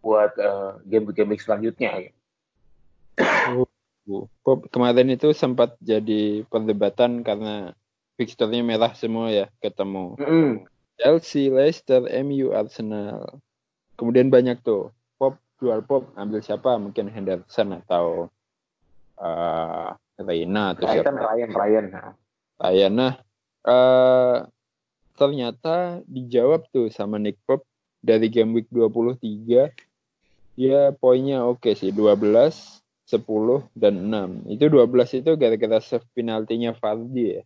[0.04, 2.12] buat uh, game-game selanjutnya
[3.56, 7.72] oh, pop kemarin itu sempat jadi perdebatan karena
[8.20, 10.68] fixturenya merah semua ya ketemu mm.
[11.00, 13.40] Chelsea, Leicester, MU, Arsenal.
[13.96, 18.28] Kemudian banyak tuh pop jual pop ambil siapa mungkin Henderson atau
[19.20, 21.12] uh, Reina atau Ryan, siapa?
[21.16, 21.86] Ryan Ryan
[22.60, 23.14] Ryan nah
[23.68, 24.36] uh,
[25.20, 27.68] ternyata dijawab tuh sama Nick Pop
[28.00, 29.20] dari game week 23
[30.56, 32.24] dia poinnya oke okay sih 12
[33.10, 33.26] 10
[33.76, 37.44] dan 6 itu 12 itu gara-gara save penaltinya Fardi ya.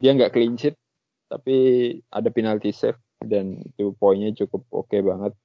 [0.00, 0.74] Dia nggak clean sheet
[1.28, 1.56] tapi
[2.08, 5.36] ada penalti save dan itu poinnya cukup oke okay banget.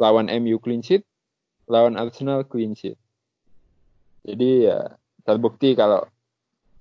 [0.00, 1.04] Lawan MU clean sheet
[1.68, 2.96] lawan Arsenal clean sheet.
[4.24, 6.06] Jadi ya terbukti kalau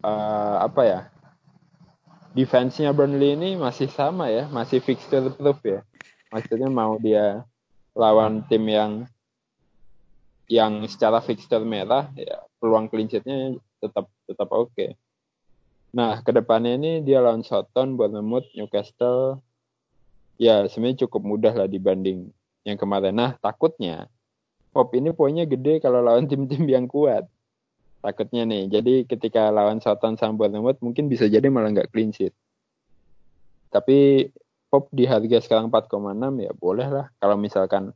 [0.05, 0.99] uh, apa ya
[2.33, 5.81] defense-nya Burnley ini masih sama ya, masih fixture proof ya.
[6.29, 7.41] Maksudnya mau dia
[7.97, 8.91] lawan tim yang
[10.49, 14.73] yang secara fixture merah ya peluang clean tetap tetap oke.
[14.73, 14.97] Okay.
[15.89, 19.41] Nah, ke depannya ini dia lawan Southampton, Bournemouth, Newcastle
[20.37, 22.29] ya sebenarnya cukup mudah lah dibanding
[22.65, 23.17] yang kemarin.
[23.17, 24.05] Nah, takutnya
[24.69, 27.25] Pop ini poinnya gede kalau lawan tim-tim yang kuat
[27.99, 28.71] takutnya nih.
[28.71, 32.33] Jadi ketika lawan Soton sama Bournemouth mungkin bisa jadi malah nggak clean sheet.
[33.69, 34.29] Tapi
[34.69, 37.89] Pop di harga sekarang 4,6 ya boleh lah kalau misalkan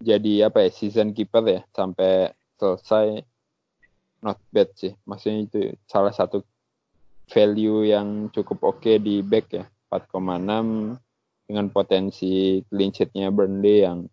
[0.00, 3.20] jadi apa ya season keeper ya sampai selesai
[4.24, 4.96] not bad sih.
[5.04, 6.40] Maksudnya itu salah satu
[7.28, 10.96] value yang cukup oke okay di back ya 4,6
[11.44, 14.08] dengan potensi clean sheetnya Burnley yang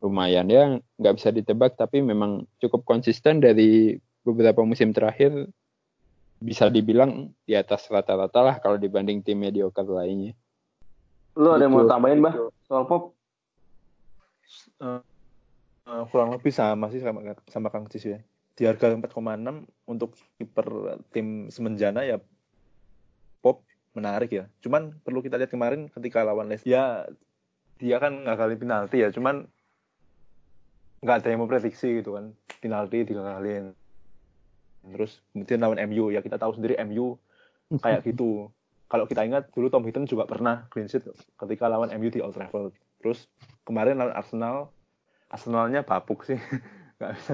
[0.00, 5.48] lumayan ya nggak bisa ditebak tapi memang cukup konsisten dari beberapa musim terakhir
[6.40, 10.32] bisa dibilang di atas rata-rata lah kalau dibanding tim mediocre lainnya.
[11.36, 13.12] Lu ada yang mau tambahin bah soal pop?
[14.80, 15.04] Uh,
[15.84, 18.18] uh, kurang lebih sama sih sama sama Kang Cis ya.
[18.56, 19.14] Di harga 4,6
[19.88, 22.16] untuk kiper tim semenjana ya
[23.44, 24.44] pop menarik ya.
[24.64, 26.84] Cuman perlu kita lihat kemarin ketika lawan Leicester ya
[27.80, 29.12] dia kan nggak kali penalti ya.
[29.12, 29.44] Cuman
[31.00, 33.72] nggak ada yang memprediksi gitu kan penalti tiga kali
[34.80, 37.20] terus kemudian lawan MU ya kita tahu sendiri MU
[37.78, 38.50] kayak gitu.
[38.90, 41.06] Kalau kita ingat dulu Tom Hinton juga pernah clean sheet
[41.38, 42.74] ketika lawan MU di Old Trafford.
[42.98, 43.30] Terus
[43.62, 44.74] kemarin lawan Arsenal
[45.30, 46.40] Arsenalnya bapuk sih.
[46.98, 47.32] Nggak bisa.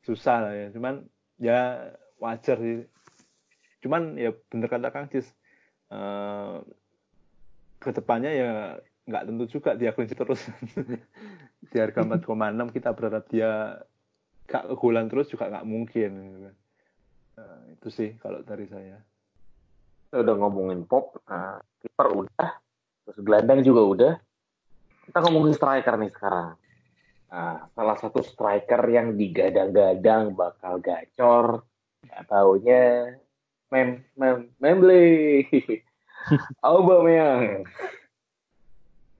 [0.00, 0.66] Susah lah ya.
[0.72, 1.04] Cuman
[1.36, 2.88] ya wajar sih.
[3.84, 5.28] Cuman ya bener kata Kang Cis
[5.92, 6.64] uh,
[7.78, 8.50] ke depannya ya
[9.08, 10.40] nggak tentu juga dia clean sheet terus.
[11.70, 12.24] Di harga 4,6
[12.72, 13.84] kita berharap dia
[14.48, 16.12] gak kegulan terus juga nggak mungkin
[17.38, 18.98] Nah, itu sih kalau dari saya.
[20.08, 22.50] Kita udah ngomongin pop, nah, kiper udah,
[23.04, 24.12] terus gelandang juga udah.
[25.04, 26.56] Kita ngomongin striker nih sekarang.
[27.28, 31.60] Nah, salah satu striker yang digadang-gadang bakal gacor,
[32.08, 33.14] nggak taunya
[33.68, 35.44] mem mem membeli
[36.64, 37.68] Aubameyang.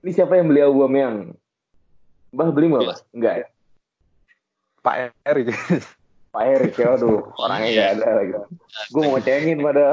[0.01, 1.37] Ini siapa yang beli Aubameyang?
[2.33, 3.01] Mbah beli nggak, Mas?
[3.13, 3.47] Enggak ya?
[4.81, 5.53] Pak Erik.
[6.29, 8.33] Pak Erik ya, aduh orangnya nggak ada lagi.
[8.93, 9.85] Gue mau cengin pada.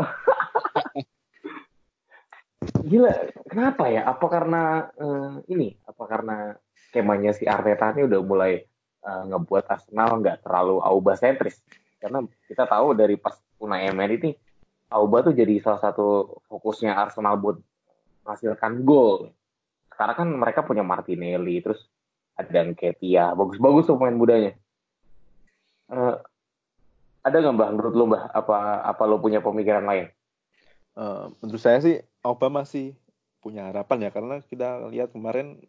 [2.85, 3.13] Gila,
[3.49, 4.05] kenapa ya?
[4.05, 5.73] Apa karena uh, ini?
[5.89, 6.53] Apa karena
[6.89, 8.61] skemanya si Arteta ini udah mulai
[9.01, 11.57] uh, ngebuat Arsenal nggak terlalu Auba sentris?
[11.97, 14.31] Karena kita tahu dari pas Unai Emery ini
[14.93, 17.57] Auba tuh jadi salah satu fokusnya Arsenal buat
[18.29, 19.33] menghasilkan gol.
[19.89, 21.81] Sekarang kan mereka punya Martinelli, terus
[22.37, 24.53] ada Ketia, bagus-bagus tuh pemain mudanya
[25.93, 26.17] uh,
[27.27, 30.07] ada nggak mbak menurut lo mbak apa apa lo punya pemikiran lain?
[30.97, 32.97] Uh, menurut saya sih Obama masih
[33.45, 35.63] punya harapan ya karena kita lihat kemarin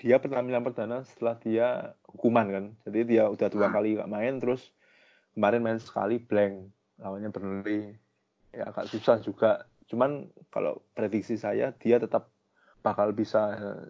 [0.00, 3.74] dia penampilan perdana setelah dia hukuman kan jadi dia udah dua hmm.
[3.76, 4.72] kali gak main terus
[5.36, 8.00] kemarin main sekali blank lawannya Burnley
[8.56, 12.32] ya agak susah juga cuman kalau prediksi saya dia tetap
[12.80, 13.84] bakal bisa eh,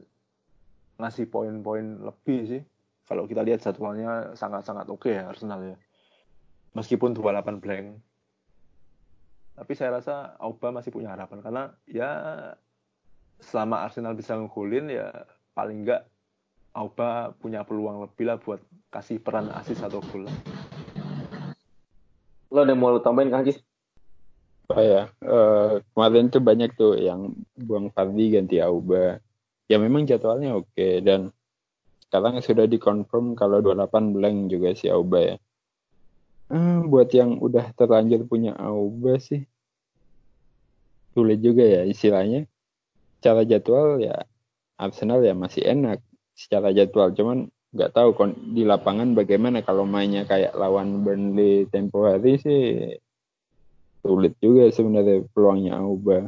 [0.98, 2.62] ngasih poin-poin lebih sih
[3.11, 5.77] kalau kita lihat jadwalnya sangat-sangat oke okay ya Arsenal ya.
[6.79, 7.99] Meskipun 28 blank.
[9.59, 12.11] Tapi saya rasa Auba masih punya harapan karena ya
[13.42, 15.11] selama Arsenal bisa ngegolin ya
[15.59, 16.07] paling enggak
[16.70, 18.62] Auba punya peluang lebih lah buat
[18.94, 20.37] kasih peran asis atau gol lah.
[22.55, 23.59] Lo ada mau tambahin Jis?
[24.70, 29.18] Oh ya, uh, kemarin tuh banyak tuh yang buang Fardi ganti Auba.
[29.66, 31.03] Ya memang jadwalnya oke okay.
[31.03, 31.35] dan
[32.11, 35.37] sekarang sudah dikonfirm kalau 28 blank juga si Auba ya.
[36.51, 39.46] Uh, buat yang udah terlanjur punya Auba sih
[41.14, 42.51] sulit juga ya istilahnya.
[43.23, 44.27] Cara jadwal ya
[44.75, 46.03] Arsenal ya masih enak
[46.35, 48.11] secara jadwal cuman nggak tahu
[48.51, 52.99] di lapangan bagaimana kalau mainnya kayak lawan Burnley tempo hari sih
[54.03, 56.27] sulit juga sebenarnya peluangnya Auba.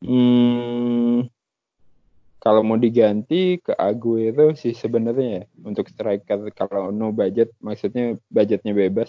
[0.00, 1.28] Hmm,
[2.44, 8.76] kalau mau diganti ke Aguero sih sebenarnya ya untuk striker kalau no budget maksudnya budgetnya
[8.76, 9.08] bebas.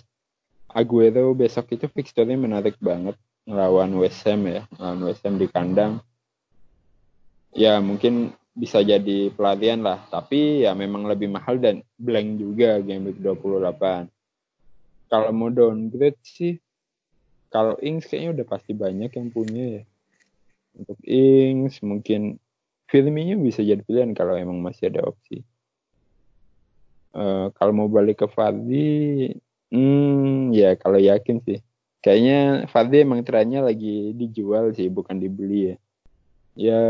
[0.72, 6.00] Aguero besok itu fixturenya menarik banget ngelawan West Ham ya, ngelawan West Ham di kandang.
[7.52, 13.12] Ya mungkin bisa jadi pelatihan lah tapi ya memang lebih mahal dan blank juga game
[13.12, 14.08] week 28
[15.12, 16.56] kalau mau downgrade sih
[17.52, 19.84] kalau Ings kayaknya udah pasti banyak yang punya ya
[20.80, 22.40] untuk Ings mungkin
[22.86, 25.42] Firmino bisa jadi pilihan kalau emang masih ada opsi
[27.18, 29.34] uh, kalau mau balik ke Fardi
[29.74, 31.60] hmm ya kalau yakin sih
[32.00, 35.76] kayaknya Fardi emang trennya lagi dijual sih bukan dibeli ya
[36.56, 36.84] ya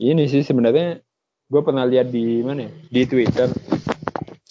[0.00, 1.00] ini sih sebenarnya
[1.48, 2.72] gue pernah lihat di mana ya?
[2.90, 3.48] di Twitter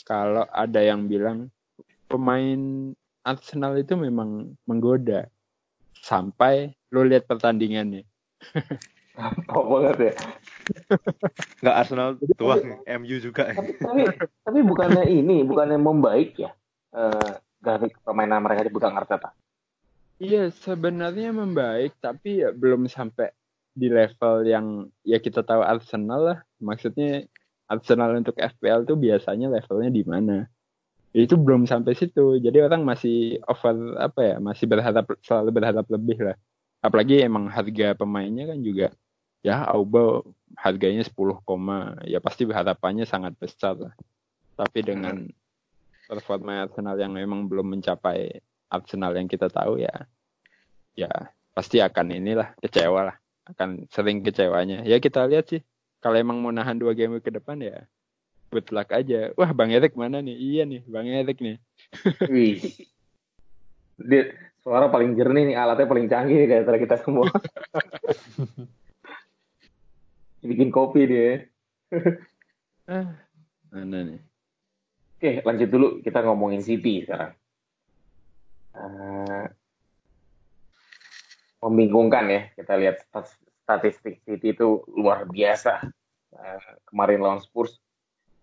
[0.04, 1.48] kalau ada yang bilang
[2.12, 2.92] pemain
[3.24, 5.32] Arsenal itu memang menggoda
[6.04, 8.04] sampai lo lihat pertandingannya.
[9.54, 10.14] Oh banget ya.
[11.62, 12.58] Nggak Arsenal tua,
[12.98, 13.54] MU juga.
[13.54, 14.02] Tapi, tapi,
[14.42, 16.50] tapi bukannya ini, bukannya membaik ya
[16.98, 19.38] uh, grafik permainan mereka dipegang Arteta?
[20.18, 23.34] Iya, sebenarnya membaik, tapi ya belum sampai
[23.74, 26.40] di level yang ya kita tahu Arsenal lah.
[26.58, 27.30] Maksudnya
[27.70, 30.38] Arsenal untuk FPL tuh biasanya levelnya di mana?
[31.14, 32.42] Itu belum sampai situ.
[32.42, 34.36] Jadi orang masih over apa ya?
[34.42, 36.38] Masih berharap selalu berharap lebih lah.
[36.82, 38.94] Apalagi emang harga pemainnya kan juga
[39.44, 40.24] ya Auba
[40.56, 41.14] harganya 10,
[42.08, 43.94] ya pasti harapannya sangat besar lah.
[44.56, 45.28] Tapi dengan
[46.08, 48.40] performa Arsenal yang memang belum mencapai
[48.72, 49.94] Arsenal yang kita tahu ya
[50.94, 51.10] ya
[51.54, 53.16] pasti akan inilah kecewa lah
[53.52, 54.88] akan sering kecewanya.
[54.88, 55.62] Ya kita lihat sih.
[56.00, 57.88] Kalau emang mau nahan dua game ke depan ya
[58.54, 59.34] good luck aja.
[59.34, 60.38] Wah Bang Erik mana nih?
[60.38, 61.58] Iya nih Bang Erik nih.
[62.30, 62.62] Wih.
[63.98, 64.30] Dia
[64.62, 67.28] suara paling jernih nih, alatnya paling canggih kayak kita semua.
[70.44, 71.48] Bikin kopi dia.
[72.92, 73.16] ah,
[73.72, 74.22] mana nih?
[75.16, 75.88] Oke, lanjut dulu.
[76.04, 77.32] Kita ngomongin City sekarang.
[78.76, 79.48] Uh,
[81.64, 82.42] membingungkan ya.
[82.60, 83.08] Kita lihat
[83.64, 85.80] statistik City itu luar biasa.
[86.36, 86.60] Uh,
[86.92, 87.80] kemarin lawan Spurs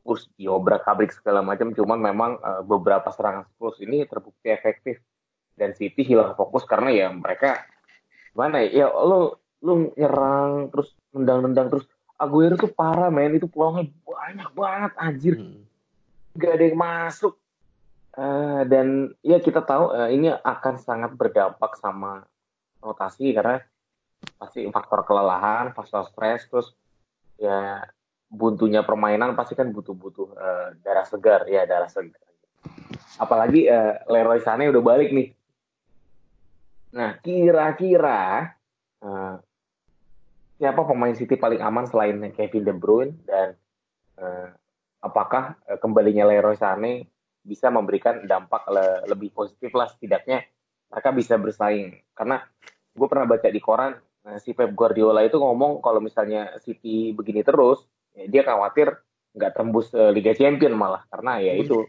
[0.01, 1.77] Spurs diobrak abrik segala macam.
[1.77, 5.05] Cuman memang uh, beberapa serangan Spurs ini terbukti efektif.
[5.53, 7.61] Dan City hilang fokus karena ya mereka
[8.33, 11.87] mana ya, ya lo lo nyerang terus nendang-nendang terus
[12.21, 15.65] Aguero tuh parah men itu peluangnya banyak banget anjir hmm.
[16.37, 17.41] gak ada yang masuk
[18.17, 22.25] uh, dan ya kita tahu uh, ini akan sangat berdampak sama
[22.81, 23.61] rotasi karena
[24.37, 26.69] pasti faktor kelelahan, faktor stres, terus
[27.41, 27.85] ya
[28.29, 32.21] buntunya permainan pasti kan butuh-butuh uh, darah segar ya darah segar.
[33.17, 35.33] Apalagi uh, Leroy Sané udah balik nih.
[36.97, 38.53] Nah kira-kira
[39.01, 39.35] uh,
[40.61, 43.57] siapa pemain City paling aman selain Kevin De Bruyne dan
[44.21, 44.53] uh,
[45.01, 47.09] apakah uh, kembalinya Leroy Sané
[47.41, 50.45] bisa memberikan dampak le lebih positif lah setidaknya
[50.93, 51.97] mereka bisa bersaing.
[52.13, 52.45] Karena
[52.93, 57.41] gue pernah baca di koran nah, si Pep Guardiola itu ngomong kalau misalnya City begini
[57.41, 57.81] terus
[58.13, 58.93] ya dia khawatir
[59.33, 61.09] nggak tembus uh, Liga Champion malah.
[61.09, 61.89] Karena ya itu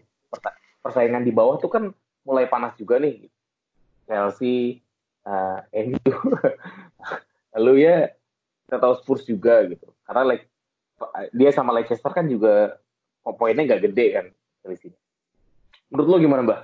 [0.80, 1.84] persaingan di bawah tuh kan
[2.24, 3.28] mulai panas juga nih.
[4.08, 4.80] Chelsea
[5.28, 6.16] uh, MU
[7.52, 8.08] lalu ya
[8.72, 9.92] kita tahu Spurs juga gitu.
[10.08, 10.48] Karena like
[11.36, 12.80] dia sama Leicester kan juga
[13.20, 14.26] poinnya nggak gede kan
[14.64, 14.96] selisihnya.
[15.92, 16.62] Menurut lo gimana mbak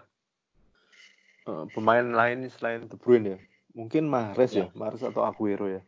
[1.51, 3.39] uh, pemain lain selain De Bruyne ya?
[3.75, 4.79] Mungkin Mahrez ya, ya.
[4.79, 5.83] Mahrez atau Aguero ya.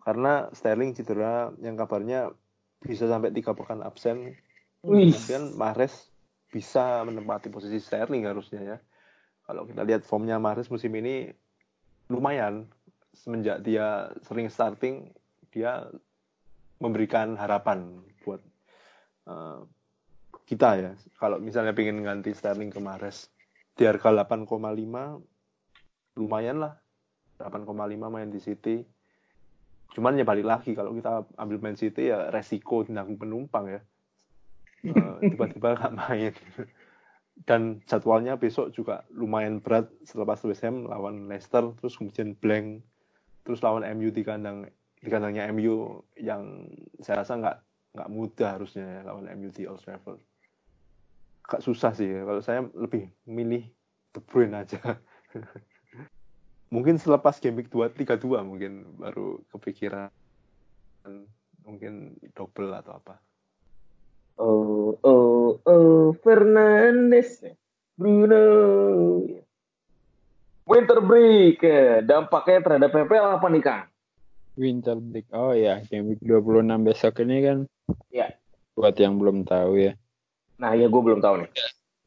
[0.00, 2.32] Karena Sterling cedera yang kabarnya
[2.80, 4.32] bisa sampai tiga pekan absen.
[4.80, 6.08] Kemudian Mahrez
[6.48, 8.76] bisa menempati posisi Sterling harusnya ya.
[9.44, 11.28] Kalau kita lihat formnya Mahrez musim ini
[12.08, 12.72] lumayan.
[13.12, 15.12] Semenjak dia sering starting
[15.52, 15.86] dia
[16.82, 18.42] memberikan harapan buat
[19.30, 19.62] uh,
[20.48, 20.90] kita ya.
[21.20, 23.30] Kalau misalnya pengen ganti Sterling ke Mahrez
[23.78, 24.50] di harga 8,5
[26.18, 26.74] lumayan lah.
[27.38, 27.68] 8,5
[28.10, 28.82] main di City.
[29.92, 33.80] Cuman ya balik lagi kalau kita ambil Man City ya resiko tentang penumpang ya.
[34.88, 36.32] Uh, tiba-tiba nggak main.
[37.42, 39.88] Dan jadwalnya besok juga lumayan berat.
[40.02, 42.82] Setelah West Ham lawan Leicester terus kemudian blank.
[43.42, 44.70] Terus lawan MU di kandang
[45.02, 46.70] di kandangnya MU yang
[47.02, 47.56] saya rasa nggak
[47.92, 50.22] nggak mudah harusnya ya lawan MU di Old Trafford
[51.42, 53.66] agak susah sih kalau saya lebih milih
[54.14, 54.78] De Bruyne aja
[56.72, 60.08] mungkin selepas game week 2 3 2 mungkin baru kepikiran
[61.66, 63.14] mungkin double atau apa.
[64.40, 67.44] Oh oh oh Fernandes
[67.94, 68.44] Bruno
[70.64, 71.60] Winter break
[72.06, 73.91] dampaknya terhadap PPL apa nih Kang?
[74.56, 75.26] Winter break.
[75.32, 77.58] Oh ya, game week 26 besok ini kan.
[78.12, 78.36] Ya.
[78.76, 79.92] Buat yang belum tahu ya.
[80.60, 81.50] Nah, ya gue belum tahu nih.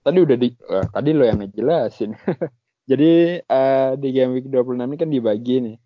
[0.05, 2.13] Tadi udah di uh, tadi lo yang ngejelasin.
[2.89, 5.77] Jadi uh, di game week 26 ini kan dibagi nih.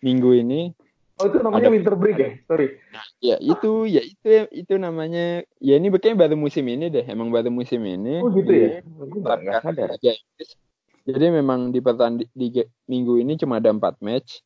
[0.00, 0.72] Minggu ini
[1.16, 2.30] Oh itu namanya ada, winter break ya?
[2.44, 2.76] Sorry.
[3.24, 5.48] Ya itu, ya itu, itu namanya.
[5.64, 7.08] Ya ini kayaknya baru musim ini deh.
[7.08, 8.20] Emang baru musim ini.
[8.20, 8.84] Oh gitu ya?
[9.24, 9.96] Gak sadar.
[10.04, 10.12] Ya,
[11.08, 12.52] jadi memang di pertanding di
[12.84, 14.44] minggu ini cuma ada empat match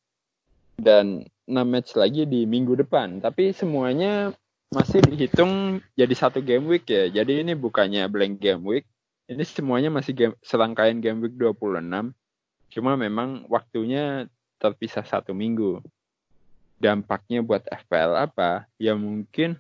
[0.78, 3.18] dan enam match lagi di minggu depan.
[3.18, 4.30] Tapi semuanya
[4.70, 7.10] masih dihitung jadi satu game week ya.
[7.10, 8.86] Jadi ini bukannya blank game week,
[9.26, 12.14] ini semuanya masih game, serangkaian game week 26.
[12.70, 14.30] Cuma memang waktunya
[14.62, 15.82] terpisah satu minggu.
[16.78, 18.70] Dampaknya buat FPL apa?
[18.78, 19.58] Ya mungkin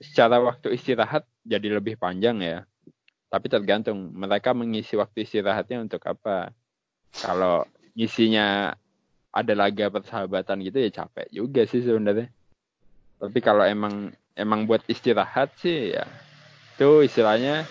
[0.00, 2.64] secara waktu istirahat jadi lebih panjang ya.
[3.28, 6.56] Tapi tergantung mereka mengisi waktu istirahatnya untuk apa.
[7.12, 8.76] Kalau ngisinya
[9.36, 12.32] ada laga persahabatan gitu ya capek juga sih sebenarnya.
[13.20, 16.08] Tapi kalau emang emang buat istirahat sih ya
[16.76, 17.64] itu istilahnya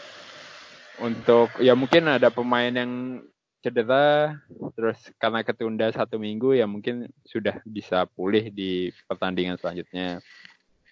[1.01, 3.21] untuk ya mungkin ada pemain yang
[3.61, 4.37] cedera
[4.77, 10.21] terus karena ketunda satu minggu ya mungkin sudah bisa pulih di pertandingan selanjutnya.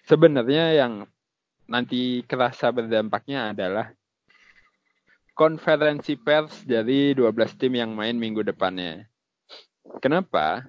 [0.06, 1.06] Sebenarnya yang
[1.70, 3.94] nanti kerasa berdampaknya adalah
[5.34, 9.06] konferensi pers dari 12 tim yang main minggu depannya.
[10.00, 10.64] Kenapa?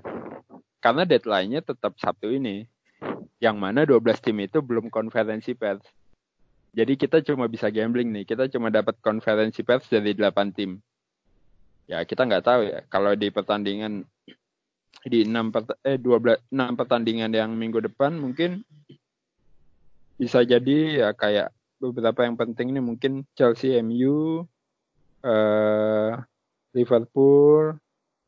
[0.84, 2.67] Karena deadline-nya tetap Sabtu ini.
[3.39, 5.84] Yang mana 12 tim itu belum konferensi pers.
[6.75, 8.25] Jadi kita cuma bisa gambling nih.
[8.28, 10.80] Kita cuma dapat konferensi pers dari 8 tim.
[11.88, 12.80] Ya kita nggak tahu ya.
[12.91, 14.04] Kalau di pertandingan
[15.06, 18.65] di 6 pert eh 12 6 pertandingan yang minggu depan mungkin
[20.17, 24.47] bisa jadi ya kayak beberapa yang penting ini mungkin Chelsea, MU,
[25.21, 26.12] eh,
[26.73, 27.78] Liverpool,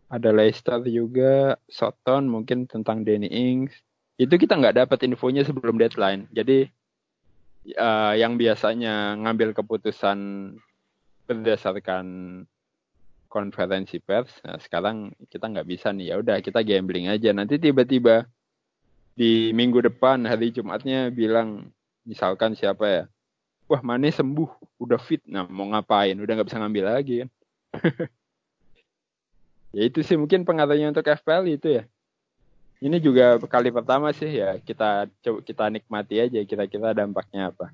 [0.08, 3.76] ada Leicester juga, Soton mungkin tentang Danny Ings.
[4.16, 6.32] Itu kita nggak dapat infonya sebelum deadline.
[6.32, 6.66] Jadi
[7.76, 10.18] uh, yang biasanya ngambil keputusan
[11.28, 12.06] berdasarkan
[13.28, 16.16] konferensi pers, nah sekarang kita nggak bisa nih.
[16.16, 17.36] Ya udah kita gambling aja.
[17.36, 18.24] Nanti tiba-tiba
[19.12, 21.68] di minggu depan hari Jumatnya bilang
[22.08, 23.04] misalkan siapa ya,
[23.68, 26.16] wah Mane sembuh, udah fit, nah mau ngapain?
[26.16, 27.30] Udah nggak bisa ngambil lagi kan.
[29.78, 31.84] ya itu sih mungkin pengaruhnya untuk FPL itu ya.
[32.82, 37.70] Ini juga kali pertama sih ya kita coba kita nikmati aja kira-kira dampaknya apa.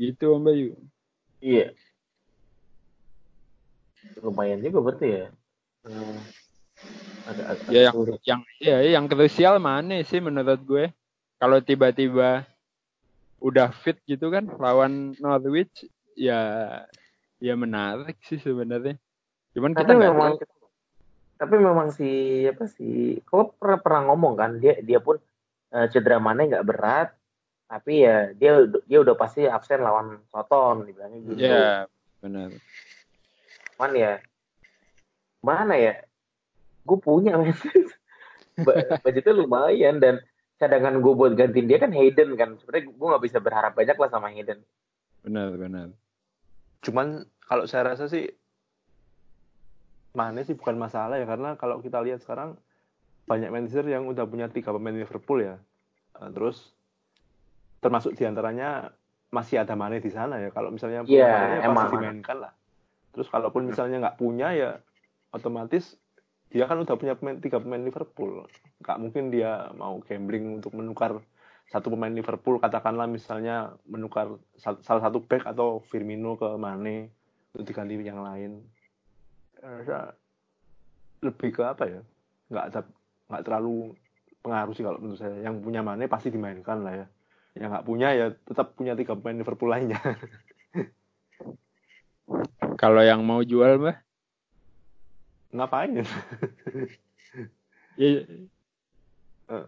[0.00, 0.72] Gitu Om Bayu.
[1.44, 1.76] Iya.
[4.24, 5.26] Lumayan juga berarti ya.
[5.84, 6.20] Hmm.
[7.28, 10.88] ada, ada, ya yang yang ya yang krusial mana sih menurut gue?
[11.36, 12.48] Kalau tiba-tiba
[13.38, 15.86] udah fit gitu kan lawan Norwich
[16.18, 16.40] ya
[17.38, 18.96] ya menarik sih sebenarnya.
[19.52, 20.14] Cuman kita nggak
[21.38, 25.22] tapi memang si apa sih kok pernah pernah ngomong kan dia dia pun
[25.70, 27.14] uh, cedera mana nggak berat
[27.70, 31.36] tapi ya dia dia udah pasti absen lawan Soton dibilangnya gitu.
[31.36, 31.76] Iya, yeah,
[32.24, 32.48] benar.
[33.76, 34.12] Man ya
[35.44, 35.94] mana ya?
[36.88, 37.36] Gue punya
[39.04, 40.24] budgetnya lumayan dan
[40.58, 42.56] cadangan gue buat gantiin dia kan Hayden kan.
[42.56, 44.64] Sebenarnya gue nggak bisa berharap banyak lah sama Hayden.
[45.22, 45.88] Benar, benar.
[46.80, 48.32] Cuman kalau saya rasa sih
[50.16, 52.56] Mane sih bukan masalah ya karena kalau kita lihat sekarang
[53.28, 55.56] banyak manajer yang udah punya tiga pemain Liverpool ya.
[56.16, 56.72] Uh, terus
[57.84, 58.90] termasuk di antaranya
[59.28, 60.48] masih ada Mane di sana ya.
[60.48, 62.52] Kalau misalnya yeah, ya pasti dimainkan lah.
[63.12, 64.70] Terus kalaupun misalnya nggak punya ya
[65.32, 66.00] otomatis
[66.48, 68.48] dia kan udah punya pemain, tiga pemain Liverpool.
[68.80, 71.20] Nggak mungkin dia mau gambling untuk menukar
[71.68, 77.12] satu pemain Liverpool katakanlah misalnya menukar salah satu back atau Firmino ke Mane
[77.52, 78.64] untuk diganti yang lain
[79.62, 80.14] rasa
[81.22, 82.00] lebih ke apa ya?
[82.48, 82.80] Nggak ada
[83.28, 83.92] nggak terlalu
[84.40, 85.36] pengaruh sih kalau menurut saya.
[85.42, 87.06] Yang punya Mane pasti dimainkan lah ya.
[87.58, 89.98] Yang nggak punya ya tetap punya tiga pemain Liverpool lainnya.
[92.78, 93.98] Kalau yang mau jual mah
[95.52, 96.02] ngapain?
[97.98, 98.22] Ya
[99.50, 99.66] uh.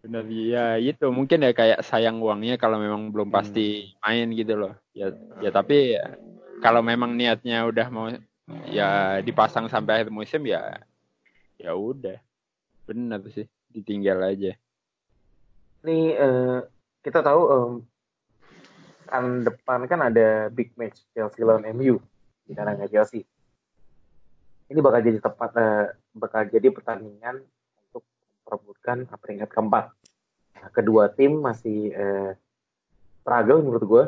[0.00, 4.00] Benar ya itu mungkin ya kayak sayang uangnya kalau memang belum pasti hmm.
[4.00, 4.72] main gitu loh.
[4.96, 5.12] Ya
[5.44, 6.16] ya tapi ya,
[6.64, 8.08] kalau memang niatnya udah mau
[8.70, 10.80] ya dipasang sampai akhir musim ya
[11.60, 12.18] ya udah.
[12.88, 14.56] Benar sih, ditinggal aja.
[15.86, 16.64] Nih uh,
[17.00, 17.72] kita tahu um,
[19.10, 21.98] kan depan kan ada big match Chelsea lawan MU
[22.46, 23.26] di kandangnya Chelsea.
[24.70, 27.42] Ini bakal jadi tepat uh, bakal jadi pertandingan
[28.50, 29.94] memperebutkan peringkat keempat.
[30.58, 32.30] Nah, kedua tim masih eh,
[33.22, 34.04] struggle menurut gue.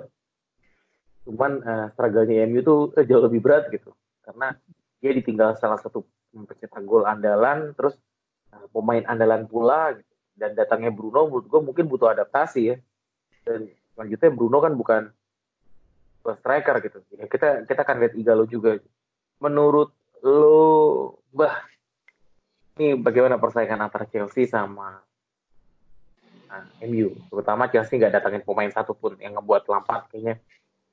[1.30, 3.94] Cuman eh, struggle-nya MU tuh jauh lebih berat gitu.
[4.22, 4.54] Karena
[5.02, 7.98] dia ditinggal salah satu pencetak gol andalan, terus
[8.54, 10.12] eh, pemain andalan pula gitu.
[10.32, 12.76] Dan datangnya Bruno menurut gue mungkin butuh adaptasi ya.
[13.44, 15.02] Dan selanjutnya Bruno kan bukan
[16.22, 16.98] striker gitu.
[17.18, 18.78] Ya, kita kita akan lihat Igalo juga.
[19.42, 19.90] Menurut
[20.22, 21.66] lo, bah
[22.78, 25.02] ini bagaimana persaingan antara Chelsea sama
[26.48, 30.40] nah, MU terutama Chelsea nggak datangin pemain satu pun yang ngebuat Lampard kayaknya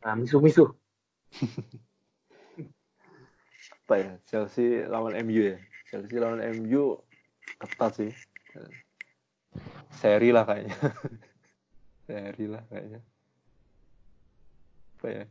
[0.04, 0.76] nah, misu-misu
[3.90, 4.14] apa ya?
[4.30, 5.58] Chelsea lawan MU ya?
[5.90, 7.02] Chelsea lawan MU
[7.58, 8.14] ketat sih.
[9.98, 10.78] Seri lah kayaknya.
[12.06, 13.02] Seri lah kayaknya.
[15.02, 15.24] Apa ya?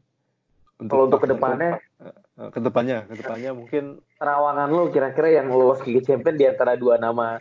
[0.82, 1.78] Untuk kalau untuk ke depannya?
[2.02, 2.98] uh, ke depannya.
[3.06, 7.38] Ke depannya mungkin terawangan lu kira-kira yang lolos Liga Champion di antara dua nama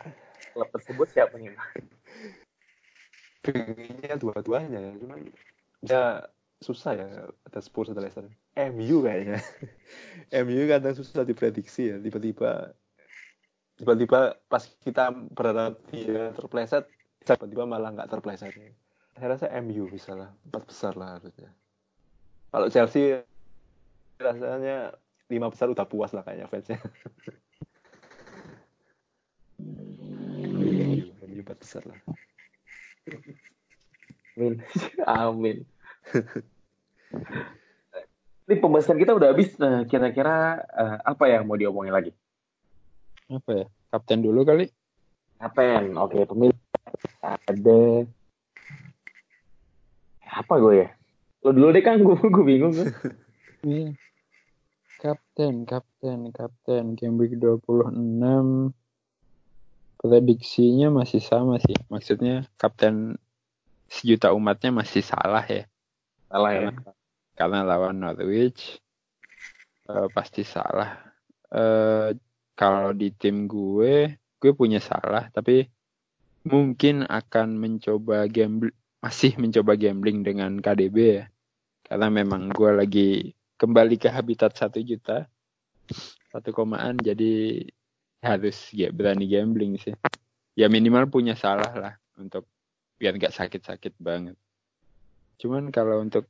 [0.53, 1.53] klub tersebut siapa nih
[3.45, 5.20] pengennya dua-duanya ya cuman
[5.86, 6.01] ya
[6.61, 8.26] susah ya ada Spurs ada Leicester
[8.58, 9.38] MU kayaknya
[10.43, 12.74] MU kadang susah diprediksi ya tiba-tiba
[13.78, 16.89] tiba-tiba pas kita berharap dia terpleset
[17.22, 18.53] tiba-tiba malah nggak terpleset
[19.14, 21.53] saya rasa MU bisa lah empat besar lah harusnya
[22.49, 23.22] kalau Chelsea
[24.18, 24.97] rasanya
[25.28, 26.80] lima besar udah puas lah kayaknya fansnya.
[31.28, 31.99] MU empat besar lah.
[34.38, 34.64] Amin.
[35.05, 35.58] Amin.
[38.48, 39.52] Ini pembahasan kita udah habis.
[39.60, 42.16] Nah, kira-kira uh, apa yang mau diomongin lagi?
[43.28, 43.66] Apa ya?
[43.91, 44.72] Kapten dulu kali.
[45.36, 46.00] Kapten.
[46.00, 46.56] Oke, pemilih
[47.20, 48.08] ada
[50.28, 50.89] apa gue ya?
[51.43, 52.88] Lo dulu deh kan, gue gue bingung kan.
[53.68, 54.00] Iya.
[54.98, 56.95] Kapten, kapten, kapten.
[56.95, 57.91] Game week 26.
[60.00, 61.76] Prediksinya masih sama sih.
[61.91, 63.20] Maksudnya kapten
[63.91, 65.68] sejuta umatnya masih salah ya.
[66.32, 66.72] Salah ya.
[66.72, 66.97] Karena
[67.46, 68.82] lawan Norwich.
[69.88, 71.00] Uh, pasti salah.
[71.48, 72.12] Uh,
[72.58, 75.32] kalau di tim gue, gue punya salah.
[75.32, 75.64] Tapi
[76.48, 81.26] mungkin akan mencoba gambling masih mencoba gambling dengan KDB ya
[81.86, 83.10] karena memang gue lagi
[83.56, 85.30] kembali ke habitat satu juta
[86.34, 87.64] satu komaan jadi
[88.20, 89.94] harus ya berani gambling sih
[90.58, 92.50] ya minimal punya salah lah untuk
[92.98, 94.36] biar nggak sakit-sakit banget
[95.38, 96.26] cuman kalau untuk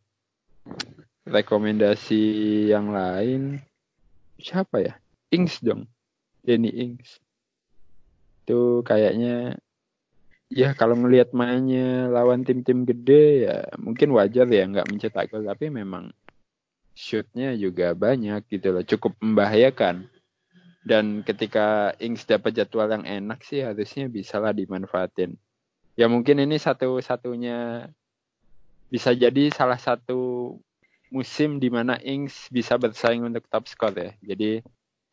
[1.27, 2.23] rekomendasi
[2.71, 3.61] yang lain
[4.39, 4.93] siapa ya?
[5.29, 5.85] Ings dong.
[6.41, 7.19] Denny Ings
[8.47, 9.59] itu kayaknya
[10.47, 15.67] ya kalau ngelihat mainnya lawan tim-tim gede ya mungkin wajar ya nggak mencetak gol tapi
[15.67, 16.15] memang
[16.97, 18.81] shootnya juga banyak gitu loh.
[18.81, 20.09] Cukup membahayakan.
[20.87, 25.35] Dan ketika Ings dapat jadwal yang enak sih harusnya bisa lah dimanfaatin.
[25.99, 27.91] Ya mungkin ini satu-satunya
[28.87, 30.55] bisa jadi salah satu
[31.09, 34.61] musim di mana Ings bisa bersaing untuk top score ya jadi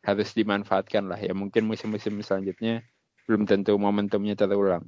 [0.05, 2.85] harus dimanfaatkan lah ya mungkin musim-musim selanjutnya
[3.25, 4.85] belum tentu momentumnya terulang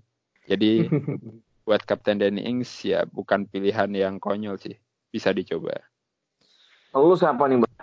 [0.47, 0.87] jadi
[1.67, 4.79] buat Kapten Danny Ings ya bukan pilihan yang konyol sih.
[5.11, 5.75] Bisa dicoba.
[6.95, 7.73] Lalu siapa nih, Mbak?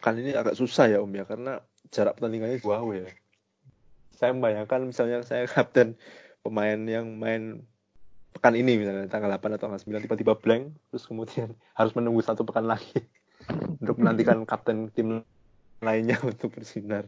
[0.00, 1.60] Kan ini agak susah ya Om ya karena
[1.92, 3.12] jarak pertandingannya jauh ya.
[4.16, 6.00] Saya membayangkan misalnya saya kapten
[6.40, 7.68] pemain yang main
[8.34, 12.42] pekan ini misalnya tanggal 8 atau tanggal 9 tiba-tiba blank terus kemudian harus menunggu satu
[12.42, 13.06] pekan lagi
[13.82, 15.22] untuk menantikan kapten tim
[15.84, 17.06] lainnya untuk bersinar.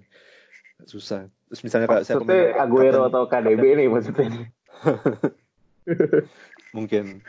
[0.84, 1.32] Susah.
[1.48, 4.52] Terus misalnya kalau saya pemain Aguero atau KDB nih maksudnya.
[6.76, 7.24] Mungkin.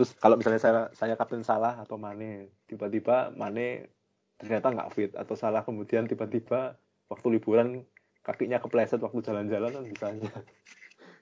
[0.00, 3.92] Terus kalau misalnya saya saya kapten salah atau Mane tiba-tiba Mane
[4.40, 6.80] ternyata nggak fit atau salah kemudian tiba-tiba
[7.12, 7.84] waktu liburan
[8.24, 10.32] kakinya kepleset waktu jalan-jalan kan misalnya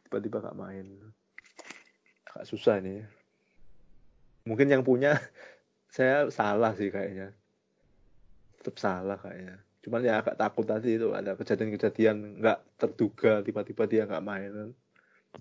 [0.07, 0.87] tiba-tiba nggak main
[2.35, 2.99] agak susah ini.
[4.43, 5.15] Mungkin yang punya
[5.95, 7.31] saya salah sih kayaknya.
[8.59, 9.63] Tetap salah kayaknya.
[9.87, 14.75] Cuman ya agak takut tadi itu ada kejadian-kejadian nggak terduga tiba-tiba dia nggak main.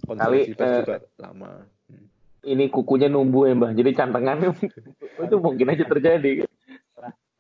[0.06, 1.66] Kali eh, juga lama.
[1.90, 2.08] Hmm.
[2.44, 4.52] ini kukunya numbuh ya mbak jadi cantengan
[5.26, 6.46] itu mungkin aja terjadi.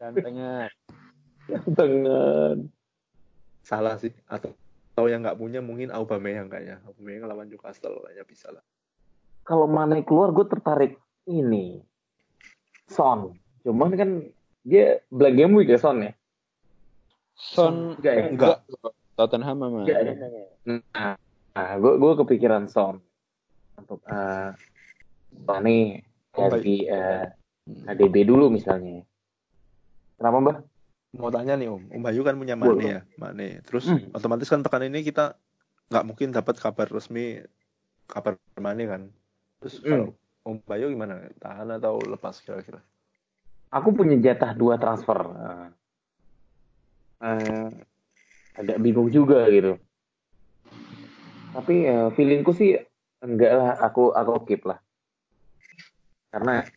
[0.02, 0.72] Cantengan.
[1.46, 2.58] Cantengan.
[3.62, 4.16] Salah sih.
[4.26, 4.58] Atau
[4.94, 6.82] atau yang nggak punya mungkin Aubameyang kayaknya.
[6.86, 8.64] Aubameyang lawan Newcastle kayaknya bisa lah.
[9.44, 10.96] Kalau Mane keluar gue tertarik
[11.28, 11.84] ini
[12.88, 13.36] Son.
[13.64, 14.10] Cuman kan
[14.64, 16.12] dia black game week ya Son ya.
[17.36, 18.24] Son enggak ya?
[18.32, 18.58] Enggak.
[19.14, 19.80] Tottenham sama.
[20.66, 21.16] Nah,
[21.54, 23.04] nah gue gue kepikiran Son
[23.76, 24.56] untuk uh,
[25.44, 27.28] Mane ganti uh,
[27.68, 29.04] KDB dulu misalnya.
[30.18, 30.58] Kenapa mbak?
[31.14, 33.62] Mau tanya nih Om, Om Bayu kan punya Mane ya, Mane.
[33.68, 34.10] Terus Hmm.
[34.18, 35.38] otomatis kan pekan ini kita
[35.94, 37.44] nggak mungkin dapat kabar resmi
[38.10, 39.02] kabar Mane kan.
[39.64, 39.88] Terus Hmm.
[39.88, 40.08] kalau
[40.44, 41.24] Om Bayu gimana?
[41.40, 42.84] Tahan atau lepas kira-kira?
[43.72, 45.24] Aku punya jatah dua transfer.
[45.24, 45.68] Uh,
[47.24, 47.68] uh,
[48.60, 49.80] agak bingung juga gitu.
[51.56, 52.76] Tapi uh, feelingku sih
[53.24, 54.84] enggak lah, aku aku keep lah.
[56.28, 56.68] Karena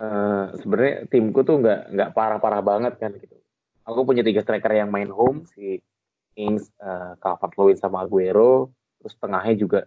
[0.00, 3.36] uh, sebenarnya timku tuh nggak nggak parah-parah banget kan gitu.
[3.84, 5.84] Aku punya tiga striker yang main home si
[6.32, 8.72] Ings, uh, Calvert-Lewin sama Aguero,
[9.04, 9.84] terus tengahnya juga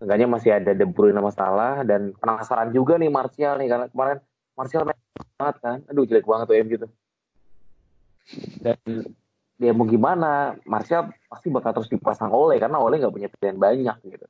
[0.00, 4.18] Seenggaknya masih ada De Bruyne sama Salah dan penasaran juga nih Martial nih karena kemarin
[4.56, 5.00] Martial main
[5.36, 5.78] banget kan.
[5.92, 6.92] Aduh jelek banget tuh MU tuh.
[8.64, 8.80] Dan
[9.60, 13.96] dia mau gimana, Martial pasti bakal terus dipasang oleh karena oleh nggak punya pilihan banyak
[14.08, 14.26] gitu.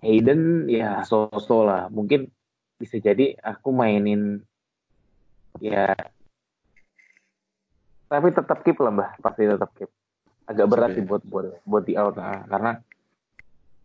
[0.00, 1.92] Hayden ya so-so lah.
[1.92, 2.32] Mungkin
[2.80, 4.40] bisa jadi aku mainin
[5.60, 5.92] ya
[8.08, 9.90] tapi tetap keep lah mbah pasti tetap keep
[10.48, 12.80] agak berat sih buat buat buat di out nah, karena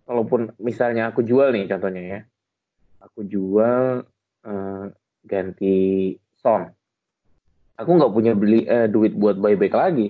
[0.03, 2.19] kalaupun misalnya aku jual nih contohnya ya.
[3.03, 4.03] Aku jual
[4.47, 4.85] eh,
[5.23, 6.71] ganti son
[7.77, 10.07] aku nggak punya beli eh, duit buat buyback lagi.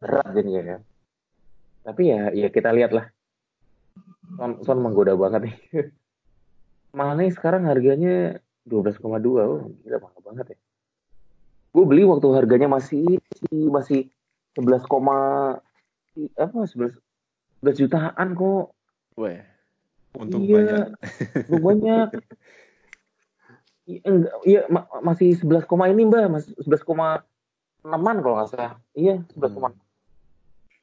[0.00, 0.80] Berat jadinya kan.
[1.90, 3.06] Tapi ya ya kita lihat lah
[4.36, 5.56] son son menggoda banget nih.
[6.98, 8.98] Mane sekarang harganya 12,2
[9.40, 10.58] oh gila mahal banget ya.
[11.70, 13.22] Gue beli waktu harganya masih
[13.70, 14.10] masih
[14.58, 14.82] 11,
[16.34, 16.98] apa 11
[17.62, 18.66] 11 jutaan kok.
[19.20, 19.40] Weh,
[20.16, 20.86] untung iya, banyak.
[21.48, 22.08] untung banyak.
[23.90, 27.26] Iya, enggak, iya ma masih 11, koma ini mbak, masih 11, koma
[27.82, 28.78] enaman kalau nggak salah.
[28.94, 29.74] Iya, 11, koma.
[29.74, 29.82] Hmm.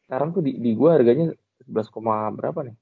[0.03, 1.31] Sekarang tuh di, di gue harganya
[1.71, 2.75] 11, koma berapa nih?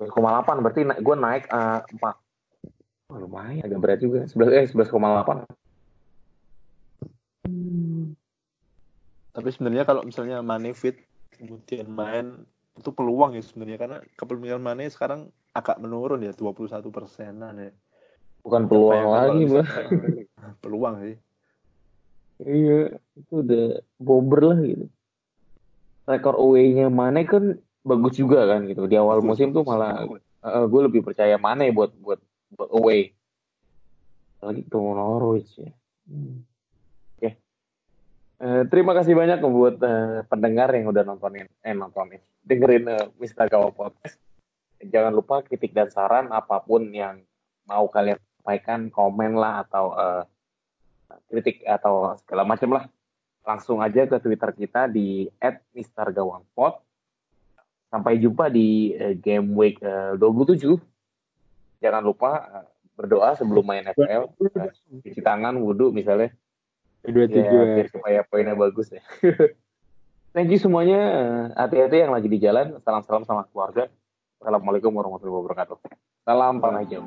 [0.00, 5.44] 11,8 berarti na gue naik uh, 4 oh, lumayan agak berat juga 11 eh 11,8
[7.42, 8.14] Hmm.
[9.34, 10.94] Tapi sebenarnya kalau misalnya Mane fit
[11.34, 17.54] kemudian main itu peluang ya sebenarnya karena kepemilikan Mane sekarang agak menurun ya 21 persenan
[17.60, 17.72] ya.
[18.42, 19.66] Bukan peluang lagi, Mbak.
[20.64, 21.16] peluang sih.
[22.42, 24.86] Iya, itu udah bober lah gitu.
[26.08, 28.88] Rekor away-nya Mane kan bagus juga kan gitu.
[28.90, 30.02] Di awal musim tuh malah
[30.42, 32.18] uh, gue lebih percaya Mane buat buat
[32.56, 33.14] buat away.
[34.42, 35.70] Lagi ketemu Norwich ya.
[36.10, 36.42] Hmm.
[38.42, 43.46] Uh, terima kasih banyak buat uh, pendengar yang udah nontonin, eh nontonin, dengerin uh, Mister
[43.46, 44.18] Gawa Podcast.
[44.82, 47.22] Jangan lupa kritik dan saran apa pun yang
[47.70, 50.26] mau kalian sampaikan, komen lah atau uh,
[51.30, 52.90] kritik atau segala macam lah.
[53.46, 55.30] Langsung aja ke Twitter kita di
[55.70, 56.82] @mistergawangpod.
[57.94, 60.82] Sampai jumpa di uh, game week uh, 27.
[61.78, 62.66] Jangan lupa
[62.98, 64.34] berdoa sebelum main FPL,
[64.98, 66.34] cuci tangan, wudhu misalnya
[67.10, 69.02] dua tujuh ya, supaya poinnya bagus ya.
[70.32, 71.00] Thank you semuanya.
[71.58, 72.80] Hati-hati yang lagi di jalan.
[72.80, 73.90] Salam-salam sama keluarga.
[74.40, 75.76] Assalamualaikum warahmatullahi wabarakatuh.
[76.24, 77.04] Salam panajam.